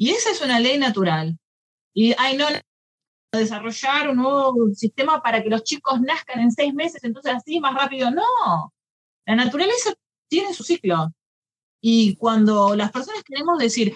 [0.00, 1.38] Y esa es una ley natural.
[1.92, 2.46] Y, ay, no,
[3.32, 7.74] desarrollar un nuevo sistema para que los chicos nazcan en seis meses, entonces así más
[7.74, 8.10] rápido.
[8.10, 8.72] No,
[9.26, 9.92] la naturaleza
[10.28, 11.12] tiene su ciclo.
[11.80, 13.94] Y cuando las personas queremos decir,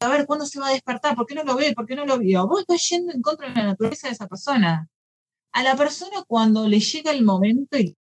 [0.00, 1.14] a ver, ¿cuándo se va a despertar?
[1.14, 1.72] ¿Por qué no lo ve?
[1.74, 2.46] ¿Por qué no lo vio?
[2.46, 4.88] Vos estás yendo en contra de la naturaleza de esa persona.
[5.52, 7.96] A la persona cuando le llega el momento y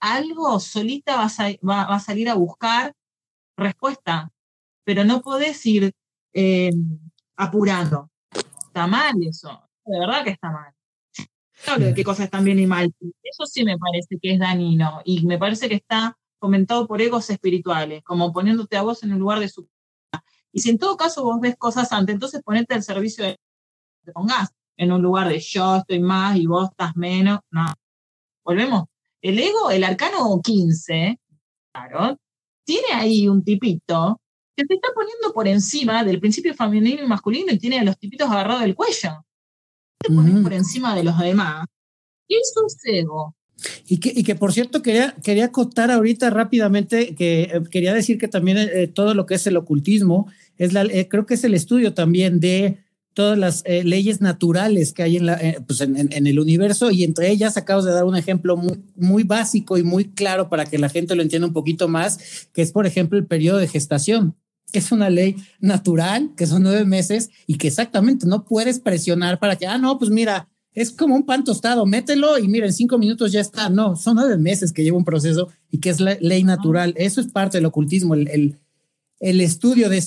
[0.00, 2.94] algo, solita va a, salir a buscar
[3.56, 4.30] respuesta,
[4.84, 5.92] pero no podés ir
[6.34, 6.70] eh,
[7.36, 8.10] apurando.
[8.68, 10.72] Está mal eso de verdad que está mal.
[11.66, 12.92] Hablo de qué cosas están bien y mal.
[13.22, 17.30] Eso sí me parece que es dañino y me parece que está fomentado por egos
[17.30, 19.68] espirituales, como poniéndote a vos en el lugar de su.
[20.52, 23.38] Y si en todo caso vos ves cosas antes, entonces ponete al servicio de.
[24.04, 27.40] Te pongas en un lugar de yo estoy más y vos estás menos.
[27.50, 27.66] No.
[28.44, 28.84] Volvemos.
[29.20, 31.20] El ego, el arcano 15,
[31.72, 32.18] claro,
[32.64, 34.20] tiene ahí un tipito
[34.56, 37.96] que te está poniendo por encima del principio femenino y masculino y tiene a los
[37.96, 39.24] tipitos agarrados del cuello
[40.02, 41.66] te pones por encima de los demás.
[42.28, 43.34] ¿Qué es ego?
[43.86, 48.18] Y que, y que por cierto, quería, quería acotar ahorita rápidamente que eh, quería decir
[48.18, 50.26] que también eh, todo lo que es el ocultismo,
[50.58, 52.78] es la, eh, creo que es el estudio también de
[53.14, 57.30] todas las leyes naturales que hay en, la, pues en, en, el universo y entre
[57.30, 60.88] ellas acabas de dar un ejemplo muy, muy básico y muy claro para que la
[60.88, 64.34] gente lo entienda un poquito más, que es por ejemplo el periodo de gestación
[64.70, 69.38] que es una ley natural, que son nueve meses y que exactamente no puedes presionar
[69.38, 72.72] para que, ah, no, pues mira, es como un pan tostado, mételo y mira, en
[72.72, 73.68] cinco minutos ya está.
[73.68, 76.94] No, son nueve meses que lleva un proceso y que es la ley natural.
[76.96, 78.58] Eso es parte del ocultismo, el,
[79.22, 80.00] el estudio de,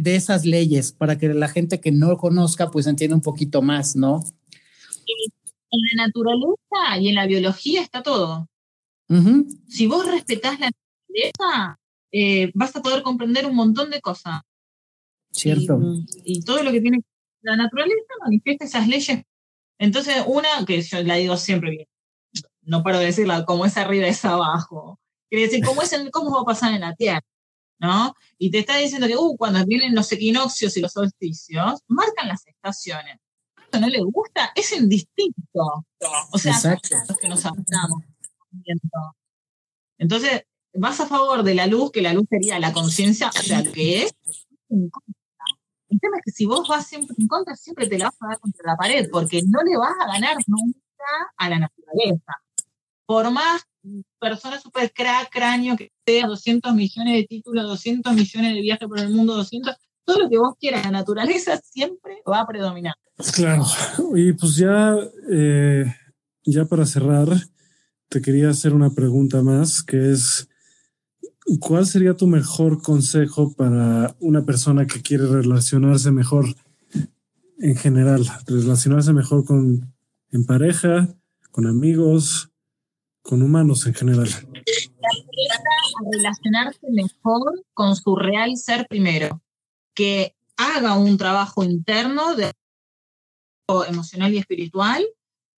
[0.00, 3.94] de, esas leyes para que la gente que no conozca pues entienda un poquito más,
[3.94, 4.24] ¿no?
[5.70, 8.48] En la naturaleza y en la biología está todo.
[9.68, 11.78] Si vos respetás la naturaleza,
[12.12, 14.40] eh, vas a poder comprender un montón de cosas.
[15.30, 15.78] Cierto.
[16.24, 17.00] Y, todo lo que tiene
[17.42, 19.22] la naturaleza manifiesta esas leyes.
[19.78, 21.86] Entonces, una que yo la digo siempre bien,
[22.62, 24.98] no paro de decirla, como es arriba es abajo.
[25.28, 27.24] Quiere decir, ¿cómo, es ¿cómo va a pasar en la Tierra?
[27.78, 28.14] ¿No?
[28.38, 32.46] Y te está diciendo que uh, cuando vienen los equinoccios y los solsticios, marcan las
[32.46, 33.18] estaciones.
[33.70, 35.84] A no le gusta, es indistinto.
[36.32, 36.54] O sea,
[37.08, 38.02] los que nos adaptamos.
[39.98, 40.44] Entonces,
[40.74, 43.72] vas a favor de la luz, que la luz sería la conciencia, o sea, lo
[43.72, 44.14] que es.
[44.68, 48.26] El tema es que si vos vas siempre en contra, siempre te la vas a
[48.28, 50.76] dar contra la pared, porque no le vas a ganar nunca
[51.36, 52.32] a la naturaleza.
[53.06, 53.66] Por más
[54.18, 58.98] persona super crack, cráneo, que sea 200 millones de títulos, 200 millones de viajes por
[58.98, 62.94] el mundo, 200, todo lo que vos quieras, la naturaleza siempre va a predominar.
[63.34, 63.64] Claro,
[64.14, 64.94] y pues ya,
[65.30, 65.84] eh,
[66.44, 67.28] ya para cerrar,
[68.08, 70.48] te quería hacer una pregunta más, que es,
[71.60, 76.46] ¿cuál sería tu mejor consejo para una persona que quiere relacionarse mejor
[77.60, 79.94] en general, relacionarse mejor con
[80.30, 81.08] en pareja,
[81.50, 82.50] con amigos,
[83.22, 84.28] con humanos en general?
[86.12, 89.42] Relacionarse mejor con su real ser primero,
[89.94, 92.52] que haga un trabajo interno de
[93.88, 95.04] emocional y espiritual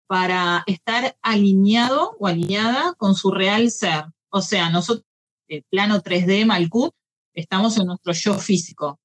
[0.07, 4.05] para estar alineado o alineada con su real ser.
[4.31, 5.07] O sea, nosotros,
[5.51, 6.95] el plano 3D Malkut,
[7.35, 9.01] estamos en nuestro yo físico,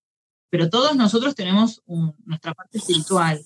[0.49, 1.81] pero todos nosotros tenemos
[2.23, 3.43] nuestra parte espiritual.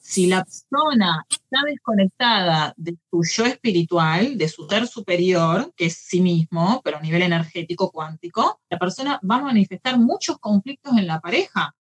[0.00, 5.96] Si la persona está desconectada de su yo espiritual, de su ser superior, que es
[5.96, 11.06] sí mismo, pero a nivel energético cuántico, la persona va a manifestar muchos conflictos en
[11.06, 11.76] la pareja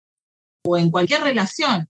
[0.64, 1.86] o en cualquier relación.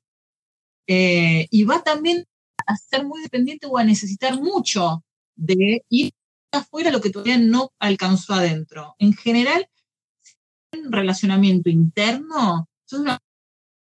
[0.89, 2.27] Eh, y va también
[2.67, 5.05] a ser muy dependiente o a necesitar mucho
[5.37, 6.13] de ir
[6.59, 8.95] afuera lo que todavía no alcanzó adentro.
[8.99, 9.69] En general,
[10.73, 13.19] un relacionamiento interno, es una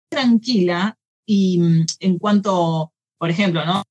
[0.09, 3.84] tranquila y mm, en cuanto, por ejemplo, ¿no?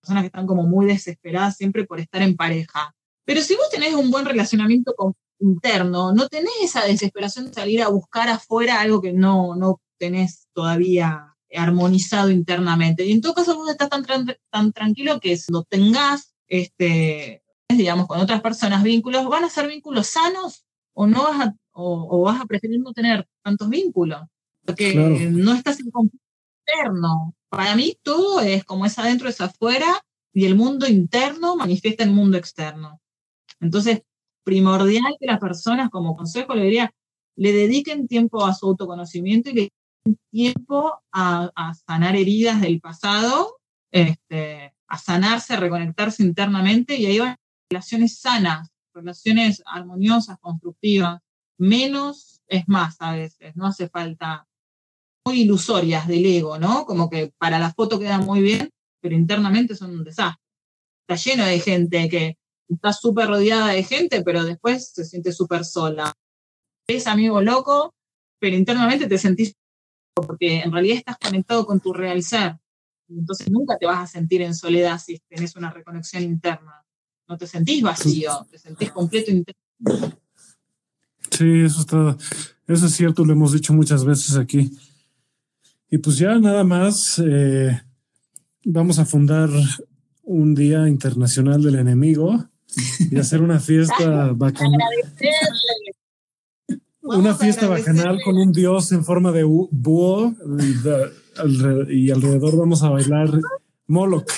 [0.00, 2.94] Personas que están como muy desesperadas siempre por estar en pareja.
[3.24, 4.94] Pero si vos tenés un buen relacionamiento
[5.38, 10.48] interno, no tenés esa desesperación de salir a buscar afuera algo que no, no tenés
[10.52, 13.04] todavía armonizado internamente.
[13.04, 14.04] Y en todo caso vos estás tan,
[14.50, 17.41] tan tranquilo que no tengas, este,
[17.76, 20.64] digamos, con otras personas vínculos, van a ser vínculos sanos
[20.94, 24.20] o no vas a, o, vas a preferir no tener tantos vínculos,
[24.64, 26.26] porque no estás en conflicto
[26.66, 27.34] interno.
[27.48, 30.00] Para mí todo es como es adentro, es afuera,
[30.32, 33.00] y el mundo interno manifiesta el mundo externo.
[33.60, 34.02] Entonces,
[34.44, 36.92] primordial que las personas, como consejo, le diría,
[37.36, 39.68] le dediquen tiempo a su autoconocimiento y que
[40.30, 43.58] tiempo a, sanar heridas del pasado,
[43.90, 47.36] este, a sanarse, a reconectarse internamente y ahí van
[47.72, 51.20] relaciones sanas, relaciones armoniosas, constructivas.
[51.58, 54.46] Menos es más a veces, no hace falta
[55.24, 56.84] muy ilusorias del ego, ¿no?
[56.84, 58.70] Como que para la foto queda muy bien,
[59.00, 60.42] pero internamente son un desastre.
[61.06, 62.36] Está lleno de gente que
[62.68, 66.12] está súper rodeada de gente, pero después se siente súper sola.
[66.86, 67.94] Es amigo loco,
[68.38, 69.54] pero internamente te sentís
[70.14, 72.58] porque en realidad estás conectado con tu real ser.
[73.08, 76.81] Entonces nunca te vas a sentir en soledad si tenés una reconexión interna.
[77.32, 79.32] No te sentís vacío, te sentís completo.
[81.30, 82.14] Sí, eso está,
[82.66, 84.70] eso es cierto, lo hemos dicho muchas veces aquí.
[85.88, 87.80] Y pues ya nada más, eh,
[88.66, 89.48] vamos a fundar
[90.24, 92.50] un Día Internacional del Enemigo
[93.10, 94.76] y hacer una fiesta bacana
[97.00, 100.34] una fiesta bacanal con un dios en forma de búho
[101.88, 103.30] y, alrededor vamos a bailar
[103.86, 104.30] Moloch,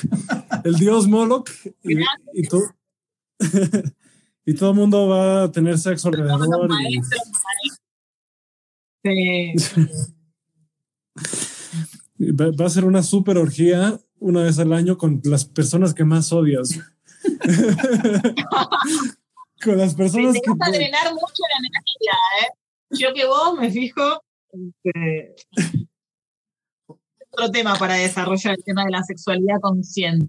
[0.62, 1.50] el dios Moloch
[1.82, 1.98] y,
[2.32, 2.48] y,
[4.58, 6.68] todo el mundo va a tener sexo alrededor.
[12.16, 16.32] Va, a ser una super orgía una vez al año con las personas que más
[16.32, 16.80] odias.
[19.62, 20.40] con las personas que...
[20.56, 22.48] Vas a drenar mucho la energía, ¿eh?
[22.90, 24.22] Yo que vos me fijo...
[24.52, 25.34] Este,
[27.34, 30.28] otro tema para desarrollar el tema de la sexualidad consciente,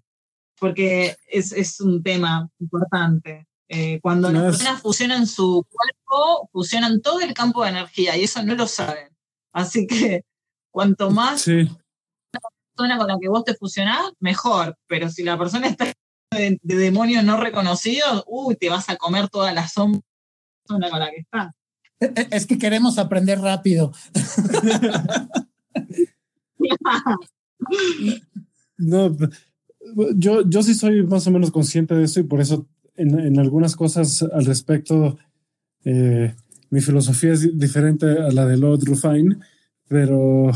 [0.60, 3.47] porque es, es un tema importante.
[3.68, 8.43] Eh, cuando las personas fusionan su cuerpo, fusionan todo el campo de energía y eso
[8.43, 9.10] no lo saben.
[9.51, 10.24] Así que
[10.70, 11.72] cuanto más la
[12.76, 14.78] persona con la que vos te fusionás, mejor.
[14.88, 15.91] Pero si la persona está
[16.32, 20.01] de, demonios no reconocidos, uy, te vas a comer toda la sombra
[20.68, 21.56] con la que está.
[22.30, 23.93] Es que queremos aprender rápido.
[28.78, 29.16] no,
[30.16, 33.76] yo, yo sí soy más o menos consciente de eso y por eso en, algunas
[33.76, 35.18] cosas al respecto
[35.84, 36.34] eh,
[36.70, 39.38] mi filosofía es diferente a la de Lord Rufine,
[39.88, 40.52] pero,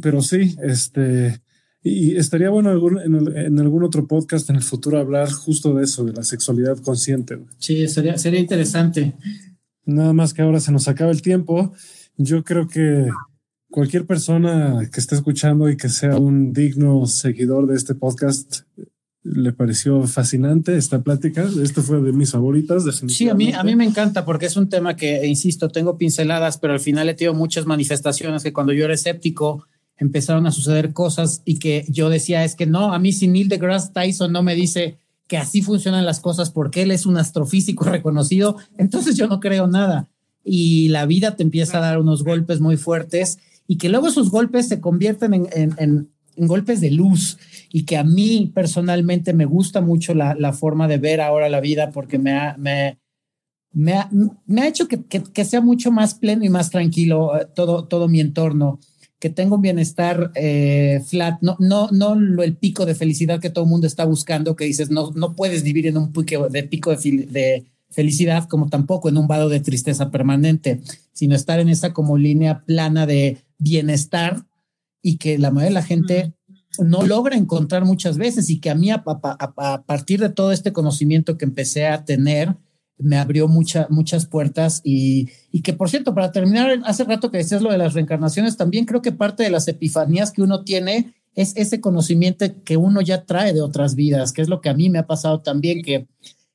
[0.00, 1.40] pero sí, este,
[1.82, 6.12] y estaría bueno en, algún otro podcast en el futuro hablar justo de eso, de
[6.12, 7.38] la sexualidad consciente.
[7.58, 9.14] Sí, sería, sería interesante.
[9.84, 11.72] Nada más que ahora se nos acaba el tiempo.
[12.16, 13.08] Yo creo que
[13.72, 18.60] cualquier persona que esté escuchando y que sea un digno seguidor de este podcast
[19.24, 21.48] le pareció fascinante esta plática.
[21.62, 22.84] Esto fue de mis favoritas.
[23.08, 26.58] Sí, a mí, a mí me encanta porque es un tema que, insisto, tengo pinceladas,
[26.58, 29.64] pero al final he tenido muchas manifestaciones que cuando yo era escéptico
[29.96, 33.48] empezaron a suceder cosas y que yo decía es que no, a mí si Neil
[33.48, 34.98] deGrasse Tyson no me dice
[35.28, 39.66] que así funcionan las cosas porque él es un astrofísico reconocido, entonces yo no creo
[39.68, 40.08] nada.
[40.44, 44.30] Y la vida te empieza a dar unos golpes muy fuertes y que luego esos
[44.30, 45.48] golpes se convierten en,
[45.78, 47.38] en, golpes de luz
[47.70, 51.60] y que a mí personalmente me gusta mucho la, la forma de ver ahora la
[51.60, 52.98] vida porque me ha, me,
[53.72, 54.10] me ha,
[54.46, 57.84] me ha hecho que, que, que, sea mucho más pleno y más tranquilo eh, todo,
[57.84, 58.80] todo mi entorno
[59.22, 63.50] que tenga un bienestar eh, flat, no, no, no lo, el pico de felicidad que
[63.50, 66.64] todo el mundo está buscando, que dices, no, no puedes vivir en un pico de,
[66.64, 70.80] pico de, felicidad, como tampoco en un vado de tristeza permanente,
[71.12, 74.44] sino estar en esa como línea plana de bienestar
[75.00, 76.34] y que la mayoría de la gente
[76.78, 79.02] no logra encontrar muchas veces y que a mí a
[79.86, 82.56] partir de todo este conocimiento que empecé a tener,
[83.02, 85.26] me abrió muchas puertas y,
[85.62, 89.02] que, por cierto, para terminar, hace rato que decías lo de las reencarnaciones, también creo
[89.02, 93.52] que parte de las epifanías que uno tiene es ese conocimiento que uno ya trae
[93.52, 96.06] de otras vidas, que es lo que a mí me ha pasado también, que,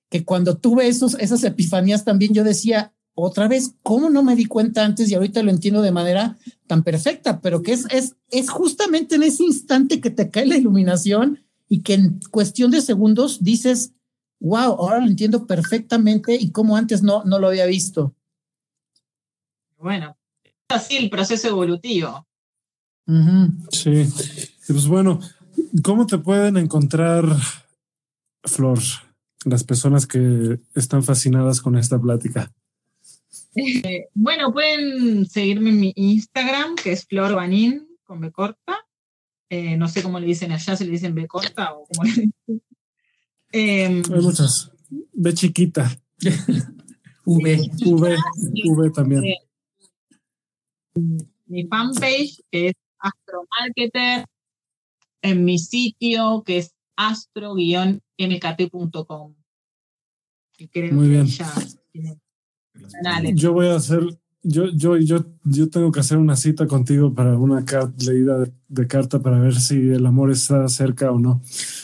[0.09, 4.45] que cuando tuve esos, esas epifanías también yo decía, otra vez, ¿cómo no me di
[4.45, 6.37] cuenta antes y ahorita lo entiendo de manera
[6.67, 7.41] tan perfecta?
[7.41, 11.81] Pero que es, es, es justamente en ese instante que te cae la iluminación y
[11.81, 13.93] que en cuestión de segundos dices,
[14.39, 18.13] wow, ahora lo entiendo perfectamente y como antes no, no lo había visto.
[19.79, 22.27] Bueno, es así el proceso evolutivo.
[23.71, 24.05] Sí,
[24.67, 25.19] pues bueno,
[25.81, 27.25] ¿cómo te pueden encontrar,
[28.43, 28.77] Flor,
[29.43, 32.51] las personas que están fascinadas con esta plática?
[33.55, 38.77] Eh, bueno, pueden seguirme en mi Instagram, que es Flor Banin, con B corta.
[39.49, 42.09] Eh, no sé cómo le dicen allá, si le dicen B corta o cómo le
[42.09, 42.33] dicen.
[43.51, 44.71] Em, Hay muchas.
[45.13, 45.89] B chiquita.
[47.25, 47.71] v.
[47.85, 48.17] V.
[48.65, 49.23] V también.
[51.45, 54.25] Mi fanpage es astromarketer.
[55.21, 59.35] En mi sitio que es astro-mkt.com.
[60.91, 61.27] Muy bien.
[63.33, 64.03] Yo voy a hacer
[64.43, 67.65] yo, yo, yo, yo tengo que hacer una cita contigo para una
[67.97, 71.41] leída de, carta para ver si el amor está cerca o no.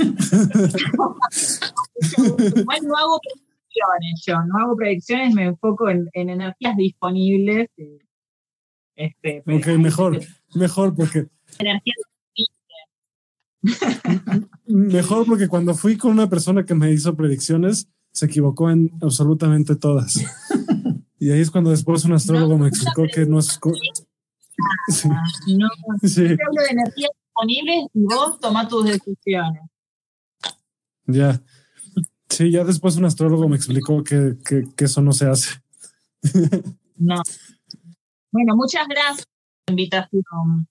[2.56, 7.70] Igual no hago predicciones, yo no hago predicciones, me enfoco en, energías disponibles.
[8.96, 10.22] este, ok, mejor,
[10.56, 11.28] mejor porque...
[11.60, 11.98] Energías
[14.68, 19.76] Mejor porque cuando fui con una persona que me hizo predicciones, se equivocó en absolutamente
[19.76, 20.24] todas.
[21.24, 23.58] Y ahí es cuando después un astrólogo me explicó que no es...
[24.90, 25.08] Sí.
[25.08, 25.70] No,
[26.04, 26.24] sí.
[26.26, 29.62] hablo de energías disponibles y vos toma tus decisiones.
[31.06, 31.42] Ya.
[32.28, 35.62] Sí, ya después un astrólogo me explicó que, que, que eso no se hace.
[36.98, 37.16] no.
[38.34, 40.68] Bueno, muchas gracias por la invitación.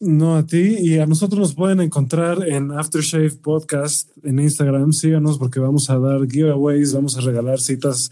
[0.00, 4.92] No, a ti y a nosotros nos pueden encontrar en Aftershave Podcast en Instagram.
[4.92, 8.10] Síganos porque vamos a dar giveaways, vamos a regalar citas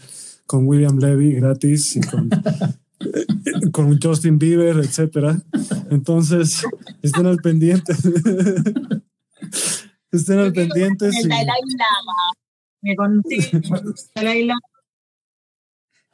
[0.51, 2.29] con William Levy gratis y con,
[3.71, 5.41] con Justin Bieber, etcétera.
[5.89, 6.65] Entonces,
[7.01, 7.93] estén al pendiente.
[10.11, 11.05] estén al pendiente.
[11.05, 12.33] El Dalai Lama.
[12.81, 12.97] Me.
[14.13, 14.59] Dalai Lama.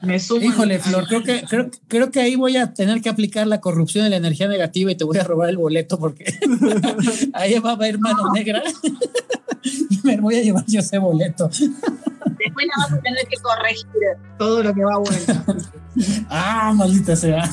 [0.04, 3.48] Me sumo Híjole, Flor, creo que, creo, creo que ahí voy a tener que aplicar
[3.48, 6.26] la corrupción de la energía negativa y te voy a robar el boleto porque
[7.34, 8.62] ahí va a haber mano negra
[9.64, 11.50] y me voy a llevar yo ese boleto.
[12.48, 13.86] Después la vas a tener que corregir
[14.38, 15.64] todo lo que va bueno.
[16.30, 17.43] ah, maldita sea.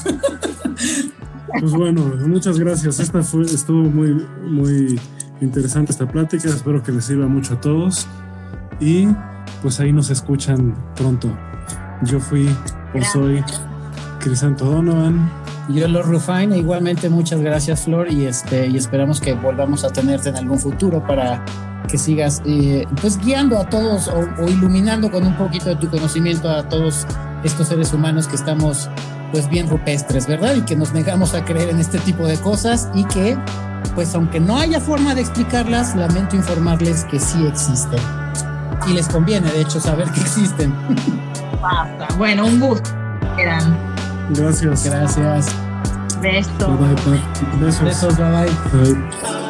[1.58, 3.00] Pues bueno, muchas gracias.
[3.00, 5.00] Esta fue, estuvo muy, muy
[5.40, 6.48] interesante esta plática.
[6.48, 8.06] Espero que les sirva mucho a todos.
[8.78, 9.08] Y
[9.62, 11.36] pues ahí nos escuchan pronto.
[12.02, 12.48] Yo fui
[12.94, 13.42] o soy
[14.20, 15.28] Crisanto Donovan.
[15.70, 20.28] Yo lo Rufine, igualmente muchas gracias Flor y este y esperamos que volvamos a tenerte
[20.28, 21.42] en algún futuro para
[21.88, 26.48] que sigas eh, pues guiando a todos o, iluminando con un poquito de tu conocimiento
[26.50, 27.06] a todos
[27.44, 28.88] estos seres humanos que estamos
[29.32, 30.54] pues bien rupestres, ¿verdad?
[30.54, 33.36] Y que nos negamos a creer en este tipo de cosas y que
[33.94, 38.00] pues aunque no haya forma de explicarlas, lamento informarles que sí existen.
[38.88, 40.74] Y les conviene, de hecho, saber que existen.
[41.60, 42.08] Basta.
[42.16, 42.90] Bueno, un gusto.
[43.38, 43.76] Eran.
[44.30, 44.84] Gracias.
[44.84, 45.46] Gracias.
[46.20, 47.82] Besos.
[47.82, 48.50] Besos, bye bye.
[48.72, 49.43] Bye.